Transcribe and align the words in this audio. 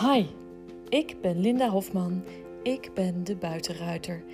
Hi, 0.00 0.26
ik 0.88 1.20
ben 1.20 1.40
Linda 1.40 1.68
Hofman. 1.68 2.24
Ik 2.62 2.90
ben 2.94 3.24
de 3.24 3.36
buitenruiter. 3.36 4.24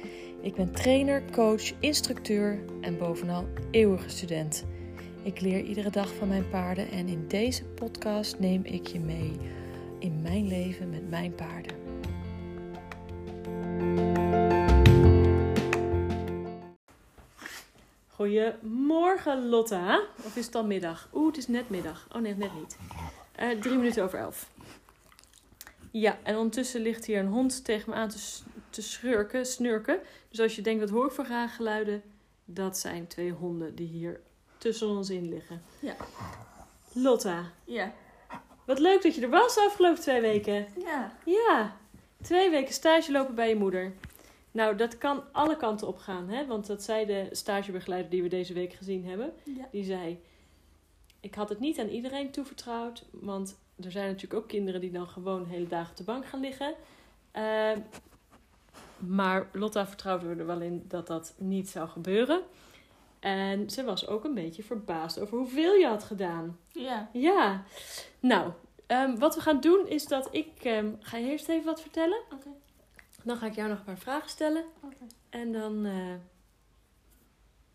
Ik 0.40 0.54
ben 0.54 0.72
trainer, 0.72 1.22
coach, 1.30 1.80
instructeur 1.80 2.64
en 2.80 2.98
bovenal 2.98 3.46
eeuwige 3.70 4.09
student. 4.09 4.64
Ik 5.22 5.40
leer 5.40 5.61
iedere 5.61 5.90
dag 5.90 6.14
van 6.14 6.29
mijn 6.29 6.48
paarden 6.48 6.90
en 6.90 7.09
in 7.09 7.29
deze 7.29 7.64
podcast 7.64 8.38
neem 8.38 8.64
ik 8.64 8.86
je 8.86 9.00
mee 9.00 9.36
in 9.98 10.22
mijn 10.22 10.48
leven 10.48 10.90
met 10.90 11.11
mijn 11.11 11.34
paarden. 11.34 11.76
Goedemorgen 18.08 19.48
Lotta. 19.48 20.02
Of 20.24 20.36
is 20.36 20.46
het 20.46 20.54
al 20.54 20.66
middag? 20.66 21.08
Oeh, 21.14 21.26
het 21.26 21.36
is 21.36 21.48
net 21.48 21.70
middag. 21.70 22.09
Oh 22.12 22.23
nee, 22.23 22.34
net 22.34 22.55
niet. 22.55 22.79
Eh, 23.33 23.60
drie 23.60 23.77
minuten 23.77 24.05
over 24.05 24.19
elf. 24.19 24.51
Ja, 25.92 26.19
en 26.23 26.37
ondertussen 26.37 26.80
ligt 26.80 27.05
hier 27.05 27.19
een 27.19 27.27
hond 27.27 27.64
tegen 27.64 27.91
me 27.91 27.96
aan 27.96 28.09
te, 28.09 28.19
te 28.70 28.82
schurken, 28.82 29.46
snurken. 29.46 30.01
Dus 30.28 30.41
als 30.41 30.56
je 30.56 30.62
denkt, 30.62 30.80
wat 30.80 30.91
hoor 30.91 31.06
ik 31.06 31.12
voor 31.12 31.27
rare 31.27 31.48
geluiden? 31.48 32.02
Dat 32.45 32.78
zijn 32.78 33.06
twee 33.06 33.30
honden 33.32 33.74
die 33.74 33.87
hier 33.88 34.20
tussen 34.59 34.88
ons 34.88 35.10
in 35.10 35.28
liggen. 35.28 35.62
Ja. 35.80 35.96
Lotta, 36.92 37.45
Ja. 37.65 37.92
wat 38.65 38.78
leuk 38.78 39.02
dat 39.02 39.15
je 39.15 39.20
er 39.23 39.28
was 39.30 39.55
de 39.55 39.60
afgelopen 39.60 40.01
twee 40.02 40.20
weken. 40.20 40.66
Ja. 40.78 41.16
Ja, 41.24 41.77
twee 42.23 42.51
weken 42.51 42.74
stage 42.74 43.12
lopen 43.12 43.34
bij 43.34 43.48
je 43.48 43.56
moeder. 43.56 43.93
Nou, 44.51 44.77
dat 44.77 44.98
kan 44.98 45.23
alle 45.32 45.56
kanten 45.56 45.87
op 45.87 45.98
gaan, 45.98 46.29
hè? 46.29 46.46
Want 46.46 46.66
dat 46.66 46.82
zei 46.82 47.06
de 47.06 47.29
stagebegeleider 47.30 48.10
die 48.10 48.23
we 48.23 48.29
deze 48.29 48.52
week 48.52 48.73
gezien 48.73 49.04
hebben. 49.06 49.32
Ja. 49.45 49.68
Die 49.70 49.84
zei: 49.84 50.20
Ik 51.20 51.34
had 51.34 51.48
het 51.48 51.60
niet 51.60 51.79
aan 51.79 51.88
iedereen 51.88 52.30
toevertrouwd, 52.30 53.04
want 53.10 53.57
er 53.85 53.91
zijn 53.91 54.07
natuurlijk 54.07 54.43
ook 54.43 54.49
kinderen 54.49 54.80
die 54.80 54.91
dan 54.91 55.09
gewoon 55.09 55.47
hele 55.47 55.66
dagen 55.66 55.91
op 55.91 55.97
de 55.97 56.05
bank 56.05 56.27
gaan 56.27 56.41
liggen. 56.41 56.75
Eh, 57.30 57.73
maar 58.97 59.49
Lotta 59.52 59.87
vertrouwde 59.87 60.29
er 60.29 60.47
wel 60.47 60.61
in 60.61 60.85
dat 60.88 61.07
dat 61.07 61.35
niet 61.38 61.69
zou 61.69 61.88
gebeuren. 61.88 62.43
En 63.21 63.71
ze 63.71 63.85
was 63.85 64.06
ook 64.06 64.25
een 64.25 64.34
beetje 64.34 64.62
verbaasd 64.62 65.21
over 65.21 65.38
hoeveel 65.38 65.75
je 65.75 65.87
had 65.87 66.05
gedaan. 66.05 66.59
Ja. 66.69 67.09
Ja, 67.12 67.65
nou, 68.21 68.50
ehm, 68.87 69.19
wat 69.19 69.34
we 69.34 69.41
gaan 69.41 69.60
doen 69.60 69.88
is 69.88 70.06
dat 70.06 70.28
ik 70.31 70.50
ehm, 70.62 70.91
ga 71.00 71.16
je 71.16 71.31
eerst 71.31 71.49
even 71.49 71.65
wat 71.65 71.81
vertellen. 71.81 72.19
Oké. 72.33 72.49
Dan 73.22 73.37
ga 73.37 73.47
ik 73.47 73.55
jou 73.55 73.69
nog 73.69 73.78
een 73.78 73.84
paar 73.84 73.99
vragen 73.99 74.31
stellen. 74.31 74.65
Oké. 74.81 75.06
En 75.31 75.53
dan, 75.53 75.84
eh, 75.84 76.15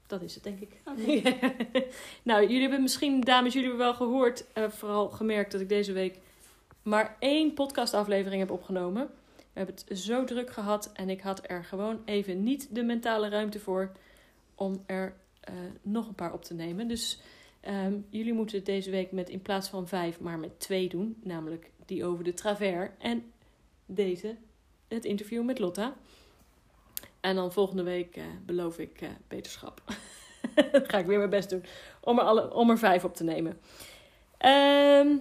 dat 0.08 0.22
is 0.22 0.36
het 0.36 0.44
denk 0.44 0.60
ik. 0.60 0.82
Nou, 2.24 2.42
jullie 2.42 2.62
hebben 2.62 2.82
misschien, 2.82 3.22
dames, 3.22 3.54
jullie 3.54 3.68
hebben 3.68 3.86
wel 3.86 3.96
gehoord, 3.96 4.46
eh, 4.54 4.70
vooral 4.70 5.10
gemerkt 5.10 5.52
dat 5.52 5.62
ik 5.62 5.70
deze 5.70 5.92
week 5.92 6.20
maar 6.82 7.16
één 7.20 7.54
podcastaflevering 7.54 8.42
heb 8.42 8.52
opgenomen. 8.52 9.10
We 9.36 9.64
hebben 9.64 9.76
het 9.76 10.00
zo 10.00 10.24
druk 10.24 10.50
gehad 10.50 10.92
en 10.94 11.10
ik 11.10 11.22
had 11.22 11.42
er 11.50 11.64
gewoon 11.64 12.02
even 12.06 12.44
niet 12.44 12.76
de 12.76 12.84
mentale 12.84 13.30
ruimte 13.30 13.60
voor 13.60 13.92
om 14.56 14.84
er 14.86 15.14
eh, 15.40 15.54
nog 15.82 16.08
een 16.08 16.16
paar 16.16 16.34
op 16.34 16.44
te 16.44 16.54
nemen. 16.54 16.88
Dus 16.88 17.20
ehm, 17.60 17.94
jullie 18.10 18.34
moeten 18.34 18.58
het 18.58 18.66
deze 18.66 18.92
week 18.92 19.12
met 19.12 19.30
in 19.30 19.42
plaats 19.42 19.70
van 19.70 19.88
vijf, 19.88 20.20
maar 20.20 20.40
met 20.40 20.60
twee 20.60 20.90
doen. 20.90 21.18
Namelijk 21.24 21.72
die 21.86 22.06
over 22.06 22.24
de 22.24 22.34
travers 22.34 22.90
en 22.98 23.32
deze, 23.86 24.36
het 24.88 25.06
interview 25.06 25.44
met 25.44 25.60
Lotta. 25.60 25.96
En 27.28 27.36
dan 27.36 27.52
volgende 27.52 27.84
week 27.84 28.16
eh, 28.16 28.24
beloof 28.46 28.78
ik 28.80 29.02
eh, 29.02 29.10
beterschap. 29.28 29.82
ga 30.90 30.98
ik 30.98 31.06
weer 31.06 31.18
mijn 31.18 31.30
best 31.30 31.50
doen 31.50 31.66
om 32.02 32.20
er, 32.20 32.26
alle, 32.26 32.54
om 32.54 32.70
er 32.70 32.78
vijf 32.78 33.04
op 33.04 33.16
te 33.16 33.24
nemen. 33.24 33.60
Ehm, 34.38 35.18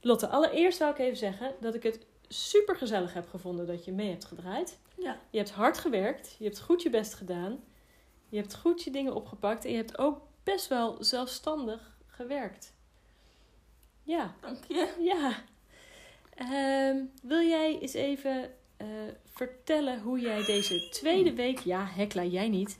Lotte, 0.00 0.28
allereerst 0.28 0.78
zou 0.78 0.90
ik 0.92 0.98
even 0.98 1.16
zeggen 1.16 1.54
dat 1.60 1.74
ik 1.74 1.82
het 1.82 2.06
super 2.28 2.76
gezellig 2.76 3.14
heb 3.14 3.28
gevonden 3.28 3.66
dat 3.66 3.84
je 3.84 3.92
mee 3.92 4.10
hebt 4.10 4.24
gedraaid. 4.24 4.78
Ja. 4.96 5.20
Je 5.30 5.38
hebt 5.38 5.50
hard 5.50 5.78
gewerkt, 5.78 6.36
je 6.38 6.44
hebt 6.44 6.60
goed 6.60 6.82
je 6.82 6.90
best 6.90 7.14
gedaan, 7.14 7.64
je 8.28 8.36
hebt 8.36 8.56
goed 8.56 8.82
je 8.82 8.90
dingen 8.90 9.14
opgepakt 9.14 9.64
en 9.64 9.70
je 9.70 9.76
hebt 9.76 9.98
ook 9.98 10.20
best 10.42 10.68
wel 10.68 10.96
zelfstandig 11.04 11.96
gewerkt. 12.06 12.74
Ja, 14.02 14.34
Dank 14.40 14.64
je. 14.68 14.94
ja. 14.98 15.32
Ehm, 16.34 17.04
wil 17.22 17.40
jij 17.40 17.78
eens 17.78 17.94
even 17.94 18.50
eh, 18.76 18.86
vertellen 19.32 20.00
hoe 20.00 20.20
jij 20.20 20.44
deze 20.44 20.88
tweede 20.88 21.32
week, 21.32 21.58
ja, 21.58 21.86
Hekla, 21.86 22.24
jij 22.24 22.48
niet. 22.48 22.76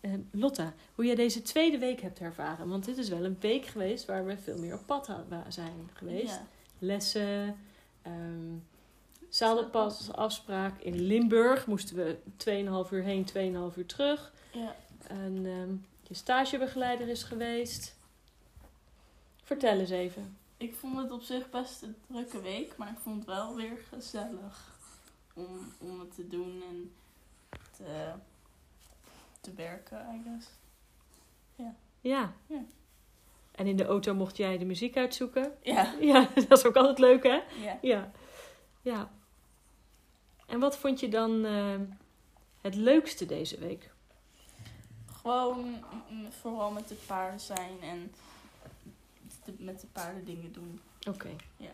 Ehm, 0.00 0.20
Lotta, 0.30 0.74
hoe 0.94 1.04
jij 1.04 1.14
deze 1.14 1.42
tweede 1.42 1.78
week 1.78 2.00
hebt 2.00 2.18
ervaren? 2.18 2.68
Want 2.68 2.84
dit 2.84 2.98
is 2.98 3.08
wel 3.08 3.24
een 3.24 3.36
week 3.40 3.66
geweest 3.66 4.04
waar 4.04 4.26
we 4.26 4.36
veel 4.38 4.58
meer 4.58 4.74
op 4.74 4.86
pad 4.86 5.10
zijn 5.48 5.90
geweest. 5.92 6.34
Ja. 6.34 6.46
Lessen, 6.78 7.56
ehm 8.02 8.54
zadelpas, 9.28 10.12
afspraak. 10.12 10.80
In 10.80 11.00
Limburg 11.00 11.66
moesten 11.66 11.96
we 11.96 12.16
2,5 12.36 12.92
uur 12.92 13.02
heen, 13.02 13.24
2,5 13.72 13.76
uur 13.76 13.86
terug. 13.86 14.32
Ja. 14.52 14.76
En 15.08 15.46
ehm, 15.46 15.74
je 16.02 16.14
stagebegeleider 16.14 17.08
is 17.08 17.22
geweest. 17.22 17.96
Vertel 19.42 19.78
eens 19.78 19.90
even. 19.90 20.36
Ik 20.56 20.74
vond 20.74 20.96
het 20.96 21.10
op 21.10 21.22
zich 21.22 21.50
best 21.50 21.82
een 21.82 21.96
drukke 22.06 22.40
week, 22.40 22.76
maar 22.76 22.90
ik 22.90 22.98
vond 22.98 23.16
het 23.16 23.26
wel 23.26 23.54
weer 23.54 23.78
gezellig 23.88 24.74
om, 25.34 25.72
om 25.78 26.00
het 26.00 26.14
te 26.14 26.28
doen 26.28 26.62
en 26.68 26.92
te, 27.76 28.12
te 29.40 29.52
werken, 29.54 30.14
I 30.14 30.22
guess. 30.28 30.48
Ja. 32.00 32.34
Ja. 32.46 32.64
En 33.50 33.66
in 33.66 33.76
de 33.76 33.84
auto 33.84 34.14
mocht 34.14 34.36
jij 34.36 34.58
de 34.58 34.64
muziek 34.64 34.96
uitzoeken. 34.96 35.52
Ja. 35.62 35.94
Ja, 36.00 36.28
dat 36.48 36.58
is 36.58 36.66
ook 36.66 36.76
altijd 36.76 36.98
leuk, 36.98 37.22
hè? 37.22 37.40
Ja. 37.62 37.78
Ja. 37.82 38.10
Ja. 38.82 39.10
En 40.46 40.60
wat 40.60 40.78
vond 40.78 41.00
je 41.00 41.08
dan 41.08 41.44
ehm, 41.44 41.84
het 42.60 42.74
leukste 42.74 43.26
deze 43.26 43.58
week? 43.58 43.90
Gewoon 45.06 45.84
mm, 46.08 46.32
vooral 46.32 46.70
met 46.70 46.88
de 46.88 46.94
paarden 47.06 47.40
zijn 47.40 47.80
en 47.80 48.14
de- 49.46 49.56
met 49.58 49.80
de 49.80 49.86
paarden 49.86 50.24
dingen 50.24 50.52
doen. 50.52 50.80
Oké. 51.08 51.36
Ja. 51.56 51.70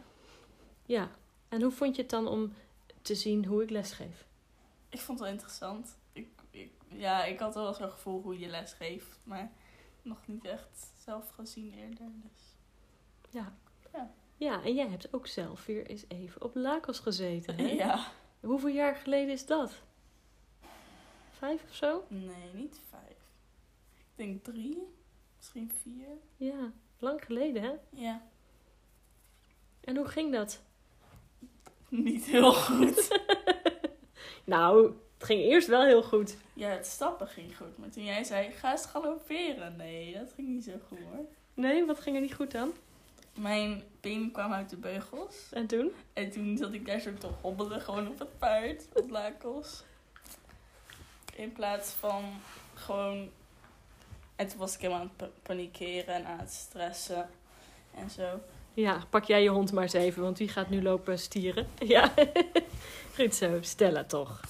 Ja. 0.87 1.11
En 1.49 1.63
hoe 1.63 1.71
vond 1.73 1.97
je 1.97 2.03
het 2.03 2.11
dan 2.11 2.27
om 2.29 2.53
te 3.03 3.15
zien 3.15 3.45
hoe 3.45 3.63
ik 3.63 3.71
lesgeef? 3.71 4.27
Ik 4.89 5.01
vond 5.01 5.19
het 5.19 5.27
wel 5.29 5.37
interessant. 5.37 5.97
Ik, 6.13 6.29
ik, 6.51 6.71
ja, 6.89 7.25
ik 7.25 7.39
had 7.39 7.55
wel 7.55 7.75
zo'n 7.75 7.91
gevoel 7.91 8.23
hoe 8.23 8.39
je 8.39 8.49
les 8.49 8.73
geeft, 8.73 9.19
maar 9.25 9.51
nog 10.03 10.27
niet 10.27 10.45
echt 10.45 10.93
zelf 11.05 11.31
gezien 11.31 11.73
eerder. 11.73 12.07
Dus. 12.23 12.57
Ja. 13.31 13.55
Ja. 13.93 14.13
Ja, 14.37 14.63
en 14.63 14.75
jij 14.75 14.89
hebt 14.89 15.15
ook 15.15 15.27
zelf 15.27 15.67
weer 15.67 15.87
eens 15.87 16.05
even 16.09 16.43
op 16.43 16.55
Lakos 16.55 16.99
gezeten, 16.99 17.57
hè? 17.57 17.67
Ja. 17.85 18.07
Hoeveel 18.41 18.69
jaar 18.69 18.95
geleden 18.97 19.33
is 19.33 19.47
dat? 19.47 19.83
Vijf 21.31 21.63
of 21.69 21.75
zo? 21.75 22.05
Nee, 22.09 22.53
niet 22.55 22.81
vijf. 22.91 23.17
Ik 23.99 24.05
denk 24.15 24.45
drie, 24.45 24.79
misschien 25.37 25.73
vier. 25.83 26.09
Ja, 26.37 26.73
lang 27.03 27.25
geleden, 27.25 27.63
hè? 27.63 27.71
Ja. 27.91 28.23
En 29.81 29.97
hoe 29.97 30.09
ging 30.09 30.33
dat? 30.33 30.61
Niet 31.89 32.25
heel 32.25 32.53
goed. 32.53 33.09
Nou, 34.45 34.87
het 35.19 35.25
ging 35.27 35.41
eerst 35.43 35.69
wel 35.69 35.85
heel 35.85 36.03
goed. 36.03 36.37
ja, 36.55 36.69
het 36.69 36.87
stappen 36.87 37.29
ging 37.29 37.57
goed. 37.57 37.79
Maar 37.79 37.91
toen 37.91 38.05
jij 38.05 38.25
zei, 38.25 38.51
ga 38.51 38.71
eens 38.71 38.87
galopperen. 38.87 39.77
Nee, 39.77 40.13
dat 40.19 40.33
ging 40.35 40.49
niet 40.49 40.65
zo 40.65 40.73
goed 40.89 40.99
hoor. 40.99 41.25
Nee, 41.55 41.85
wat 41.87 42.01
ging 42.01 42.17
er 42.17 42.23
niet 42.23 42.35
goed 42.35 42.51
dan? 42.51 42.73
Mijn 43.35 43.83
benen 44.01 44.31
kwamen 44.33 44.57
uit 44.57 44.71
de 44.71 44.77
beugels. 44.77 45.49
En 45.51 45.67
toen? 45.67 45.93
En 46.13 46.31
toen 46.31 46.57
zat 46.57 46.73
ik 46.73 46.87
daar 46.87 47.01
zo 47.01 47.15
te 47.15 47.29
hobbelen, 47.41 47.81
gewoon 47.81 48.09
op 48.09 48.19
het 48.19 48.39
paard, 48.39 48.85
op 48.95 49.11
lakels. 49.11 49.85
In 51.35 51.53
plaats 51.53 51.91
van 51.91 52.25
gewoon... 52.75 53.31
En 54.43 54.49
toen 54.49 54.59
was 54.59 54.75
ik 54.75 54.81
helemaal 54.81 55.01
aan 55.01 55.07
het 55.09 55.17
pa- 55.17 55.41
panikeren 55.43 56.15
en 56.15 56.27
aan 56.27 56.39
het 56.39 56.51
stressen 56.53 57.29
en 57.95 58.11
zo. 58.11 58.41
Ja, 58.75 59.05
pak 59.11 59.25
jij 59.25 59.43
je 59.43 59.49
hond 59.49 59.73
maar 59.73 59.83
eens 59.83 59.93
even, 59.93 60.23
want 60.23 60.37
die 60.37 60.49
gaat 60.49 60.71
nu 60.71 60.83
lopen 60.83 61.19
stieren. 61.19 61.67
Ja, 61.95 62.13
goed 63.15 63.35
zo. 63.35 63.59
Stella 63.61 64.05
toch. 64.05 64.41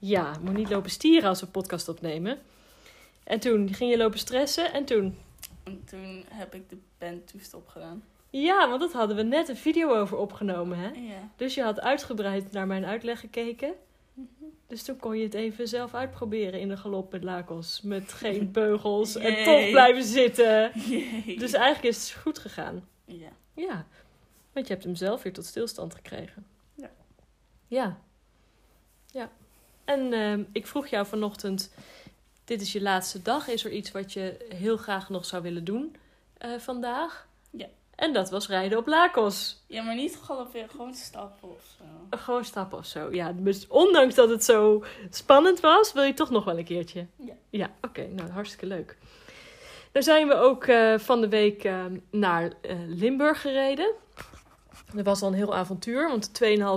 Ja, 0.00 0.32
moet 0.42 0.54
niet 0.56 0.70
lopen 0.70 0.90
stieren 0.90 1.28
als 1.28 1.40
we 1.40 1.46
podcast 1.46 1.88
opnemen. 1.88 2.38
En 3.24 3.40
toen 3.40 3.74
ging 3.74 3.90
je 3.90 3.96
lopen 3.96 4.18
stressen 4.18 4.72
en 4.72 4.84
toen... 4.84 5.18
En 5.64 5.84
toen 5.84 6.24
heb 6.28 6.54
ik 6.54 6.68
de 6.68 6.78
pen 6.98 7.24
toestop 7.24 7.68
gedaan. 7.68 8.02
Ja, 8.30 8.68
want 8.68 8.80
dat 8.80 8.92
hadden 8.92 9.16
we 9.16 9.22
net 9.22 9.48
een 9.48 9.56
video 9.56 9.94
over 9.94 10.16
opgenomen, 10.16 10.78
hè? 10.78 10.88
Ja. 10.88 11.30
Dus 11.36 11.54
je 11.54 11.62
had 11.62 11.80
uitgebreid 11.80 12.52
naar 12.52 12.66
mijn 12.66 12.84
uitleg 12.84 13.20
gekeken. 13.20 13.74
Dus 14.66 14.82
toen 14.82 14.96
kon 14.96 15.16
je 15.16 15.24
het 15.24 15.34
even 15.34 15.68
zelf 15.68 15.94
uitproberen 15.94 16.60
in 16.60 16.68
de 16.68 16.76
galop 16.76 17.12
met 17.12 17.24
lakels. 17.24 17.80
Met 17.82 18.12
geen 18.12 18.52
beugels 18.62 19.16
en 19.16 19.44
toch 19.44 19.70
blijven 19.70 20.04
zitten. 20.04 20.72
Dus 21.38 21.52
eigenlijk 21.52 21.94
is 21.94 22.10
het 22.10 22.20
goed 22.22 22.38
gegaan. 22.38 22.88
Ja. 23.04 23.30
Ja, 23.54 23.86
want 24.52 24.66
je 24.66 24.72
hebt 24.72 24.84
hem 24.84 24.94
zelf 24.94 25.22
weer 25.22 25.32
tot 25.32 25.44
stilstand 25.44 25.94
gekregen. 25.94 26.46
Ja. 26.74 26.90
Ja. 27.66 28.00
Ja. 29.06 29.30
En 29.84 30.12
ehm, 30.12 30.44
ik 30.52 30.66
vroeg 30.66 30.86
jou 30.86 31.06
vanochtend, 31.06 31.74
dit 32.44 32.60
is 32.60 32.72
je 32.72 32.82
laatste 32.82 33.22
dag. 33.22 33.48
Is 33.48 33.64
er 33.64 33.70
iets 33.70 33.90
wat 33.90 34.12
je 34.12 34.46
heel 34.54 34.76
graag 34.76 35.08
nog 35.08 35.24
zou 35.24 35.42
willen 35.42 35.64
doen 35.64 35.96
eh, 36.38 36.58
vandaag? 36.58 37.27
En 37.98 38.12
dat 38.12 38.30
was 38.30 38.48
rijden 38.48 38.78
op 38.78 38.86
Lakos. 38.86 39.62
Ja, 39.66 39.82
maar 39.82 39.94
niet 39.94 40.18
galopperen, 40.22 40.70
gewoon 40.70 40.94
stappen 40.94 41.50
of 41.50 41.74
zo. 41.78 41.84
Gewoon 42.16 42.44
stappen 42.44 42.78
of 42.78 42.86
zo. 42.86 43.08
Ja, 43.12 43.32
dus 43.36 43.66
ondanks 43.66 44.14
dat 44.14 44.28
het 44.28 44.44
zo 44.44 44.84
spannend 45.10 45.60
was, 45.60 45.92
wil 45.92 46.02
je 46.02 46.14
toch 46.14 46.30
nog 46.30 46.44
wel 46.44 46.58
een 46.58 46.64
keertje. 46.64 47.06
Ja. 47.16 47.34
Ja, 47.50 47.70
oké. 47.82 48.06
nou, 48.06 48.30
hartstikke 48.30 48.66
leuk. 48.66 48.96
Dan 49.92 50.02
zijn 50.02 50.28
we 50.28 50.34
ook 50.34 50.64
eh, 50.64 50.98
van 50.98 51.20
de 51.20 51.28
week 51.28 51.64
eh, 51.64 51.84
naar 52.10 52.52
eh, 52.60 52.76
Limburg 52.86 53.40
gereden. 53.40 53.92
Dat 54.94 55.04
was 55.04 55.22
al 55.22 55.28
een 55.28 55.34
heel 55.34 55.54
avontuur, 55.54 56.08
want 56.08 56.30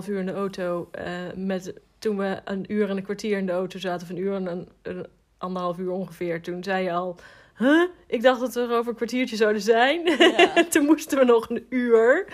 2,5 0.03 0.09
uur 0.09 0.19
in 0.19 0.25
de 0.25 0.33
auto. 0.33 0.89
met, 1.35 1.73
toen 1.99 2.17
we 2.17 2.41
een 2.45 2.73
uur 2.73 2.89
en 2.89 2.97
een 2.97 3.03
kwartier 3.03 3.37
in 3.37 3.45
de 3.45 3.51
auto 3.51 3.79
zaten, 3.79 4.03
of 4.03 4.09
een 4.09 4.23
uur 4.23 4.35
en 4.35 4.45
een, 4.45 4.69
een 4.81 5.07
anderhalf 5.37 5.77
uur 5.77 5.91
ongeveer, 5.91 6.41
toen 6.41 6.63
zei 6.63 6.83
je 6.83 6.91
al. 6.91 7.15
Huh? 7.61 7.89
Ik 8.07 8.21
dacht 8.21 8.39
dat 8.39 8.53
we 8.53 8.61
er 8.61 8.77
over 8.77 8.89
een 8.89 8.95
kwartiertje 8.95 9.35
zouden 9.35 9.61
zijn. 9.61 10.05
Ja. 10.05 10.63
toen 10.69 10.85
moesten 10.85 11.17
we 11.17 11.25
nog 11.25 11.49
een 11.49 11.65
uur. 11.69 12.27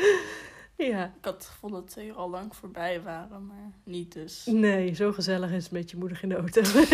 Ja, 0.76 1.06
Ik 1.06 1.26
had 1.26 1.34
het 1.34 1.46
gevoel 1.46 1.70
dat 1.70 1.88
twee 1.88 2.08
uur 2.08 2.14
al 2.14 2.30
lang 2.30 2.56
voorbij 2.56 3.02
waren, 3.02 3.46
maar 3.46 3.72
niet 3.84 4.14
dus. 4.14 4.46
Nee, 4.46 4.94
zo 4.94 5.12
gezellig 5.12 5.52
is 5.52 5.64
het 5.64 5.72
met 5.72 5.92
je 5.92 5.98
moeder 5.98 6.20
in 6.22 6.30
de 6.30 6.36
auto. 6.36 6.62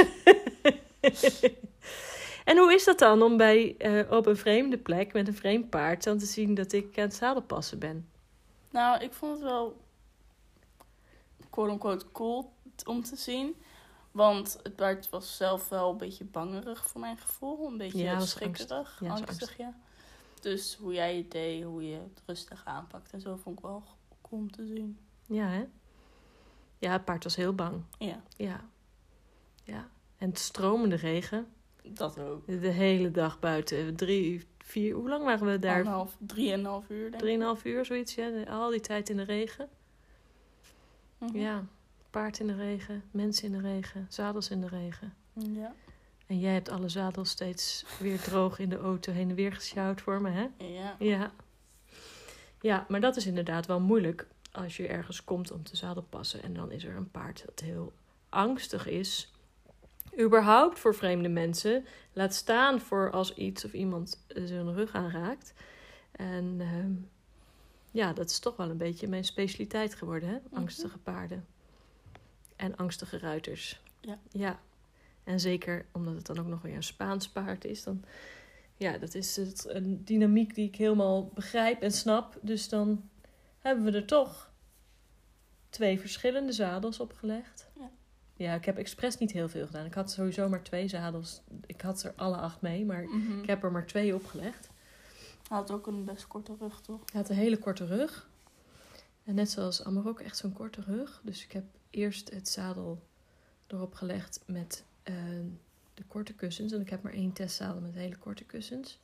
en 2.50 2.58
hoe 2.58 2.74
is 2.74 2.84
dat 2.84 3.00
dan 3.00 3.22
om 3.22 3.38
bij, 3.38 3.76
eh, 3.78 4.12
op 4.12 4.26
een 4.26 4.38
vreemde 4.38 4.78
plek 4.78 5.14
met 5.14 5.28
een 5.28 5.36
vreemd 5.36 5.70
paard 5.70 6.04
dan 6.04 6.18
te 6.18 6.26
zien 6.26 6.54
dat 6.54 6.72
ik 6.72 6.98
aan 6.98 7.04
het 7.04 7.14
zadelpassen 7.14 7.80
ben? 7.80 8.08
Nou, 8.70 9.04
ik 9.04 9.14
vond 9.14 9.32
het 9.32 9.42
wel 9.44 9.78
quote-unquote 11.50 12.06
cool 12.12 12.52
om 12.86 13.04
te 13.04 13.16
zien. 13.16 13.56
Want 14.14 14.60
het 14.64 14.76
paard 14.76 15.10
was 15.10 15.38
zelf 15.38 15.70
wel 15.70 15.92
een 15.92 15.98
beetje 15.98 16.24
bangerig 16.26 16.88
voor 16.88 17.02
mijn 17.02 17.18
gevoel. 17.18 17.68
Een 17.68 17.78
beetje 17.78 17.98
Ja, 18.04 18.20
schrikkerig. 18.20 19.00
Ja, 19.00 19.10
angstig, 19.12 19.58
ja. 19.58 19.74
Dus 20.42 20.76
hoe 20.76 20.94
jij 20.94 21.18
het 21.18 21.32
deed, 21.32 21.64
hoe 21.64 21.88
je 21.90 21.96
het 21.96 22.22
rustig 22.26 22.62
aanpakt 22.66 23.12
en 23.12 23.22
zo 23.22 23.36
vond 23.36 23.58
ik 23.58 23.66
wel 23.66 23.84
cool 24.22 24.42
om 24.42 24.52
te 24.52 24.66
zien. 24.66 25.00
Ja, 25.28 25.48
hè? 25.48 25.66
Ja, 26.78 26.92
het 26.92 27.06
paard 27.06 27.24
was 27.24 27.36
heel 27.36 27.54
bang. 27.54 27.84
Ja, 27.98 28.22
Ja. 28.38 28.70
Ja. 29.64 29.90
En 30.18 30.30
het 30.30 30.40
stromende 30.40 30.96
regen. 30.96 31.48
dat 31.84 32.20
ook. 32.20 32.48
De 32.48 32.68
hele 32.68 33.12
dag 33.12 33.40
buiten. 33.40 33.96
Drie, 33.96 34.48
vier, 34.58 34.96
hoe 34.96 35.10
lang 35.10 35.24
waren 35.24 35.48
we 35.48 35.60
daar? 35.60 35.78
Anderhalf, 35.78 36.18
drieënhalf 36.20 36.90
uur 36.90 37.02
denk 37.02 37.14
ik. 37.14 37.20
Drieënhalf 37.20 37.66
uur, 37.66 37.86
zoiets, 37.86 38.16
ja. 38.16 38.44
Al 38.44 38.70
die 38.70 38.80
tijd 38.80 39.10
in 39.10 39.18
de 39.18 39.24
regen. 39.24 39.70
Mhm. 41.18 41.38
Ja. 41.38 41.66
Paard 42.14 42.40
in 42.40 42.48
de 42.48 42.56
regen, 42.56 43.04
mensen 43.12 43.46
in 43.46 43.52
de 43.52 43.68
regen, 43.68 44.06
zadels 44.10 44.50
in 44.50 44.62
de 44.62 44.68
regen. 44.68 45.14
Ja. 45.34 45.74
En 46.26 46.40
jij 46.40 46.54
hebt 46.54 46.70
alle 46.70 46.90
zadels 46.90 47.30
steeds 47.30 47.86
weer 48.00 48.20
droog 48.20 48.60
in 48.60 48.70
de 48.70 48.78
auto 48.78 49.12
heen 49.12 49.30
en 49.30 49.36
weer 49.36 49.54
gesjouwd 49.54 50.02
voor 50.02 50.22
me, 50.22 50.30
hè? 50.30 50.48
Ja. 50.58 50.96
Ja. 51.00 51.32
Ja, 52.62 52.86
maar 52.88 53.00
dat 53.00 53.16
is 53.16 53.26
inderdaad 53.26 53.66
wel 53.66 53.80
moeilijk 53.80 54.28
als 54.52 54.78
je 54.78 54.88
ergens 54.88 55.24
komt 55.24 55.52
om 55.52 55.64
te 55.64 55.76
zadelpassen. 55.76 56.44
En 56.44 56.54
dan 56.54 56.72
is 56.72 56.84
er 56.84 56.96
een 56.96 57.12
paard 57.12 57.44
dat 57.46 57.60
heel 57.60 57.94
angstig 58.30 58.88
is. 58.88 59.34
Überhaupt 60.20 60.80
voor 60.80 60.96
vreemde 60.96 61.30
mensen. 61.30 61.86
Laat 62.14 62.34
staan 62.34 62.80
voor 62.80 63.12
als 63.12 63.34
iets 63.34 63.66
of 63.66 63.74
iemand 63.74 64.24
zijn 64.28 64.74
rug 64.74 64.94
aanraakt. 64.94 65.54
En 66.12 66.56
ehm, 66.60 66.94
ja, 67.92 68.14
dat 68.14 68.30
is 68.30 68.40
toch 68.40 68.56
wel 68.56 68.70
een 68.70 68.78
beetje 68.78 69.08
mijn 69.08 69.26
specialiteit 69.26 69.96
geworden, 69.96 70.30
hè? 70.30 70.38
Angstige 70.52 70.98
paarden. 70.98 71.46
En 72.64 72.76
angstige 72.76 73.18
ruiters. 73.18 73.82
Ja. 74.02 74.18
Ja. 74.32 74.60
En 75.24 75.40
zeker 75.40 75.86
omdat 75.92 76.16
het 76.16 76.26
dan 76.26 76.40
ook 76.40 76.48
nog 76.48 76.62
weer 76.62 76.76
een 76.76 76.84
Spaans 76.84 77.30
paard 77.30 77.66
is, 77.66 77.84
dan 77.84 78.04
ja, 78.76 78.98
dat 78.98 79.16
is 79.16 79.36
het, 79.36 79.66
een 79.70 80.06
dynamiek 80.06 80.56
die 80.56 80.68
ik 80.68 80.76
helemaal 80.76 81.32
begrijp 81.34 81.82
en 81.82 81.92
snap. 81.92 82.38
Dus 82.42 82.70
dan 82.70 83.10
hebben 83.60 83.84
we 83.84 83.92
er 83.92 84.06
toch 84.06 84.52
twee 85.70 86.00
verschillende 86.00 86.52
zadels 86.52 87.00
opgelegd. 87.00 87.68
Ja. 87.80 87.90
Ja, 88.36 88.54
ik 88.54 88.66
heb 88.66 88.78
expres 88.78 89.18
niet 89.18 89.32
heel 89.32 89.50
veel 89.50 89.66
gedaan. 89.66 89.86
Ik 89.86 89.94
had 89.94 90.12
sowieso 90.12 90.50
maar 90.50 90.64
twee 90.64 90.88
zadels. 90.88 91.42
Ik 91.66 91.82
had 91.82 92.04
er 92.04 92.14
alle 92.16 92.38
acht 92.38 92.62
mee, 92.62 92.86
maar 92.86 93.04
Mhm. 93.04 93.40
ik 93.40 93.48
heb 93.48 93.64
er 93.64 93.72
maar 93.72 93.86
twee 93.86 94.16
opgelegd. 94.16 94.70
Hij 95.48 95.58
had 95.58 95.72
ook 95.72 95.88
een 95.88 96.06
best 96.06 96.28
korte 96.28 96.56
rug, 96.60 96.82
toch? 96.82 97.00
Hij 97.12 97.22
had 97.22 97.30
een 97.30 97.36
hele 97.36 97.58
korte 97.58 97.86
rug. 97.86 98.30
En 99.24 99.36
net 99.36 99.50
zoals 99.52 99.84
Amarok 99.84 100.20
echt 100.20 100.38
zo'n 100.38 100.54
korte 100.54 100.82
rug. 100.82 101.22
Dus 101.24 101.44
ik 101.44 101.52
heb 101.52 101.64
eerst 101.94 102.30
het 102.30 102.50
zadel 102.50 103.04
erop 103.68 103.94
gelegd 103.94 104.44
met 104.46 104.86
eh, 105.04 105.16
de 105.94 106.04
korte 106.08 106.34
kussens. 106.34 106.72
En 106.72 106.82
ik 106.82 106.90
heb 106.90 107.04
maar 107.04 107.14
één 107.14 107.34
testzadel 107.34 107.82
met 107.82 107.94
hele 107.94 108.18
korte 108.18 108.44
kussens. 108.44 109.00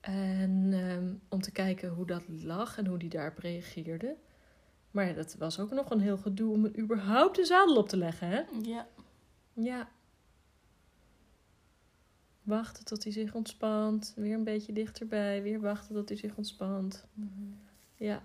En 0.00 0.68
ehm, 0.72 1.14
om 1.28 1.40
te 1.40 1.50
kijken 1.50 1.88
hoe 1.88 2.06
dat 2.06 2.22
lag 2.28 2.78
en 2.78 2.86
hoe 2.86 2.98
die 2.98 3.08
daarop 3.08 3.38
reageerde. 3.38 4.16
Maar 4.90 5.06
ja, 5.06 5.12
dat 5.12 5.34
was 5.34 5.58
ook 5.58 5.70
nog 5.70 5.90
een 5.90 6.00
heel 6.00 6.16
gedoe 6.16 6.52
om 6.52 6.66
überhaupt 6.66 7.36
de 7.36 7.44
zadel 7.44 7.76
op 7.76 7.88
te 7.88 7.96
leggen, 7.96 8.28
hè? 8.28 8.42
Ja. 8.62 8.88
Ja. 9.52 9.88
Wachten 12.42 12.84
tot 12.84 13.04
hij 13.04 13.12
zich 13.12 13.34
ontspant. 13.34 14.12
Weer 14.16 14.34
een 14.34 14.44
beetje 14.44 14.72
dichterbij. 14.72 15.42
Weer 15.42 15.60
wachten 15.60 15.94
tot 15.94 16.08
hij 16.08 16.18
zich 16.18 16.36
ontspant. 16.36 17.04
Ja. 17.96 18.22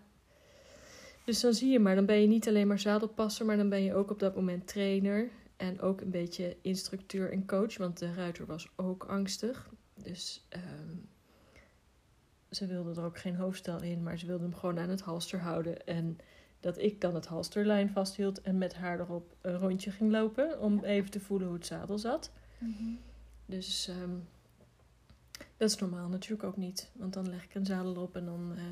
Dus 1.24 1.40
dan 1.40 1.54
zie 1.54 1.72
je 1.72 1.80
maar, 1.80 1.96
dan 1.96 2.06
ben 2.06 2.22
je 2.22 2.28
niet 2.28 2.48
alleen 2.48 2.68
maar 2.68 2.80
zadelpasser, 2.80 3.46
maar 3.46 3.58
dan 3.58 3.70
ben 3.70 3.84
je 3.84 3.94
ook 3.94 4.12
op 4.12 4.20
dat 4.20 4.36
moment 4.36 4.68
trainer. 4.68 5.30
En 5.58 5.82
ook 5.82 6.02
een 6.02 6.12
beetje 6.12 6.58
instructeur 6.62 7.32
en 7.32 7.46
coach, 7.46 7.78
want 7.78 8.00
de 8.00 8.14
ruiter 8.14 8.46
was 8.46 8.70
ook 8.76 9.04
angstig. 9.04 9.70
Dus 10.04 10.46
ehm, 10.50 10.96
ze 12.50 12.68
wilde 12.68 13.02
er 13.02 13.06
ook 13.06 13.18
geen 13.18 13.36
hoofdstel 13.36 13.82
in, 13.82 14.04
maar 14.04 14.18
ze 14.18 14.26
wilde 14.26 14.44
hem 14.44 14.56
gewoon 14.56 14.80
aan 14.80 14.90
het 14.90 15.02
halster 15.02 15.40
houden. 15.40 15.86
En 15.86 16.18
dat 16.60 16.78
ik 16.78 17.02
dan 17.02 17.16
het 17.16 17.26
halsterlijn 17.26 17.90
vasthield 17.90 18.42
en 18.42 18.58
met 18.58 18.74
haar 18.74 19.00
erop 19.00 19.36
een 19.42 19.58
rondje 19.58 19.92
ging 19.92 20.12
lopen. 20.12 20.60
Om 20.60 20.84
even 20.84 21.12
te 21.12 21.20
voelen 21.20 21.48
hoe 21.48 21.58
het 21.58 21.66
zadel 21.66 21.98
zat. 21.98 22.32
Mhm. 22.58 22.90
Dus 23.46 23.88
ehm, 23.88 24.16
dat 25.58 25.70
is 25.70 25.78
normaal 25.78 26.08
natuurlijk 26.08 26.44
ook 26.44 26.58
niet. 26.58 26.92
Want 26.94 27.14
dan 27.14 27.30
leg 27.30 27.44
ik 27.44 27.56
een 27.56 27.66
zadel 27.66 27.96
op 27.96 28.16
en 28.16 28.26
dan 28.26 28.54
eh, 28.56 28.64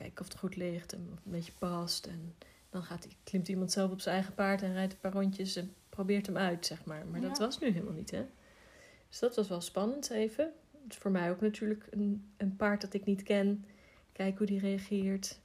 kijk 0.00 0.12
ik 0.12 0.20
of 0.20 0.28
het 0.28 0.38
goed 0.38 0.56
ligt 0.56 0.92
en 0.92 1.00
of 1.10 1.16
het 1.16 1.24
een 1.24 1.32
beetje 1.32 1.52
past. 1.58 2.06
En 2.06 2.34
dan 2.70 2.82
gaat, 2.82 3.08
klimt 3.24 3.48
iemand 3.48 3.72
zelf 3.72 3.90
op 3.90 4.00
zijn 4.00 4.14
eigen 4.14 4.34
paard 4.34 4.62
en 4.62 4.72
rijdt 4.72 4.92
een 4.92 5.00
paar 5.00 5.12
rondjes 5.12 5.56
en 5.56 5.74
probeert 5.88 6.26
hem 6.26 6.36
uit, 6.36 6.66
zeg 6.66 6.84
maar. 6.84 7.06
Maar 7.06 7.20
dat 7.20 7.38
was 7.38 7.58
nu 7.58 7.70
helemaal 7.70 7.94
niet, 7.94 8.10
hè. 8.10 8.26
Dus 9.08 9.18
dat 9.18 9.36
was 9.36 9.48
wel 9.48 9.60
spannend 9.60 10.10
even. 10.10 10.52
Het 10.82 10.92
is 10.92 10.96
voor 10.96 11.10
mij 11.10 11.30
ook 11.30 11.40
natuurlijk 11.40 11.86
een, 11.90 12.32
een 12.36 12.56
paard 12.56 12.80
dat 12.80 12.94
ik 12.94 13.04
niet 13.04 13.22
ken. 13.22 13.64
Kijk 14.12 14.38
hoe 14.38 14.46
die 14.46 14.58
reageert. 14.60 15.38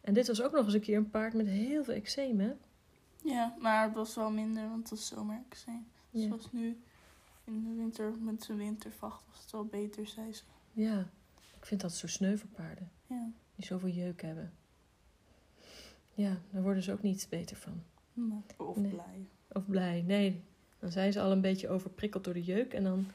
En 0.00 0.14
dit 0.14 0.26
was 0.26 0.42
ook 0.42 0.52
nog 0.52 0.64
eens 0.64 0.74
een 0.74 0.80
keer 0.80 0.96
een 0.96 1.10
paard 1.10 1.34
met 1.34 1.46
heel 1.46 1.84
veel 1.84 1.94
eczeem, 1.94 2.40
hè. 2.40 2.52
Ja, 3.22 3.56
maar 3.60 3.84
het 3.84 3.94
was 3.94 4.14
wel 4.14 4.30
minder, 4.30 4.68
want 4.68 4.80
het 4.80 4.90
was 4.90 5.06
zomerexeem. 5.06 5.86
Ja. 6.10 6.26
Zoals 6.26 6.52
nu 6.52 6.80
in 7.44 7.64
de 7.64 7.74
winter 7.74 8.12
met 8.18 8.42
zijn 8.42 8.58
wintervacht 8.58 9.22
was 9.30 9.40
het 9.40 9.50
wel 9.50 9.64
beter, 9.64 10.06
zei 10.06 10.32
ze. 10.32 10.42
Ja, 10.72 11.10
ik 11.58 11.66
vind 11.66 11.80
dat 11.80 11.92
zo 11.92 12.06
sneu 12.06 12.36
voor 12.36 12.48
paarden. 12.48 12.90
Ja. 13.06 13.28
Die 13.54 13.64
zoveel 13.66 13.88
jeuk 13.88 14.22
hebben. 14.22 14.52
Ja, 16.14 16.36
daar 16.50 16.62
worden 16.62 16.82
ze 16.82 16.92
ook 16.92 17.02
niet 17.02 17.26
beter 17.30 17.56
van. 17.56 17.82
Nee. 18.12 18.42
Of 18.56 18.76
Nee. 18.76 18.90
blij. 18.92 19.26
Of 19.52 19.62
blij. 19.66 20.02
Nee, 20.06 20.42
dan 20.78 20.90
zijn 20.90 21.12
ze 21.12 21.20
al 21.20 21.30
een 21.32 21.40
beetje 21.40 21.68
overprikkeld 21.68 22.24
door 22.24 22.34
de 22.34 22.44
jeuk. 22.44 22.72
En 22.74 22.82
dan 22.84 23.06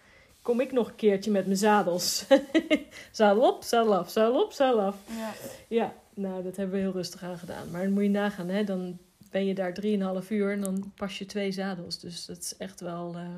kom 0.42 0.60
ik 0.60 0.72
nog 0.72 0.88
een 0.90 0.96
keertje 0.96 1.32
met 1.32 1.46
mijn 1.46 1.58
zadels. 1.58 2.26
zadel 3.12 3.54
op, 3.56 3.64
zadel 3.64 3.96
af, 3.96 4.10
zadel 4.10 4.44
op, 4.44 4.52
zadel 4.52 4.82
af. 4.82 4.98
Ja. 5.18 5.34
Ja, 5.68 5.94
nou, 6.14 6.44
dat 6.44 6.56
hebben 6.56 6.76
we 6.76 6.82
heel 6.82 6.92
rustig 6.92 7.24
aan 7.24 7.38
gedaan. 7.38 7.72
Maar 7.72 7.84
dan 7.84 7.94
moet 7.94 8.04
je 8.04 8.10
nagaan, 8.10 8.48
hè. 8.48 8.64
Dan 8.64 8.98
ben 9.32 9.46
je 9.46 9.54
daar 9.54 9.74
drieënhalf 9.74 10.30
uur 10.30 10.52
en 10.52 10.62
dan 10.62 10.92
pas 10.96 11.18
je 11.18 11.26
twee 11.26 11.52
zadels. 11.52 12.00
Dus 12.00 12.26
dat 12.26 12.38
is 12.38 12.58
echt 12.58 12.80
wel 12.80 13.16
eh, 13.16 13.36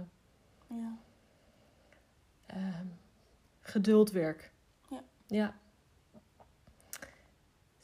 Ja. 0.68 0.98
ehm, 2.46 2.86
geduldwerk. 3.62 4.52
Ja. 4.90 5.04
Ja. 5.28 5.56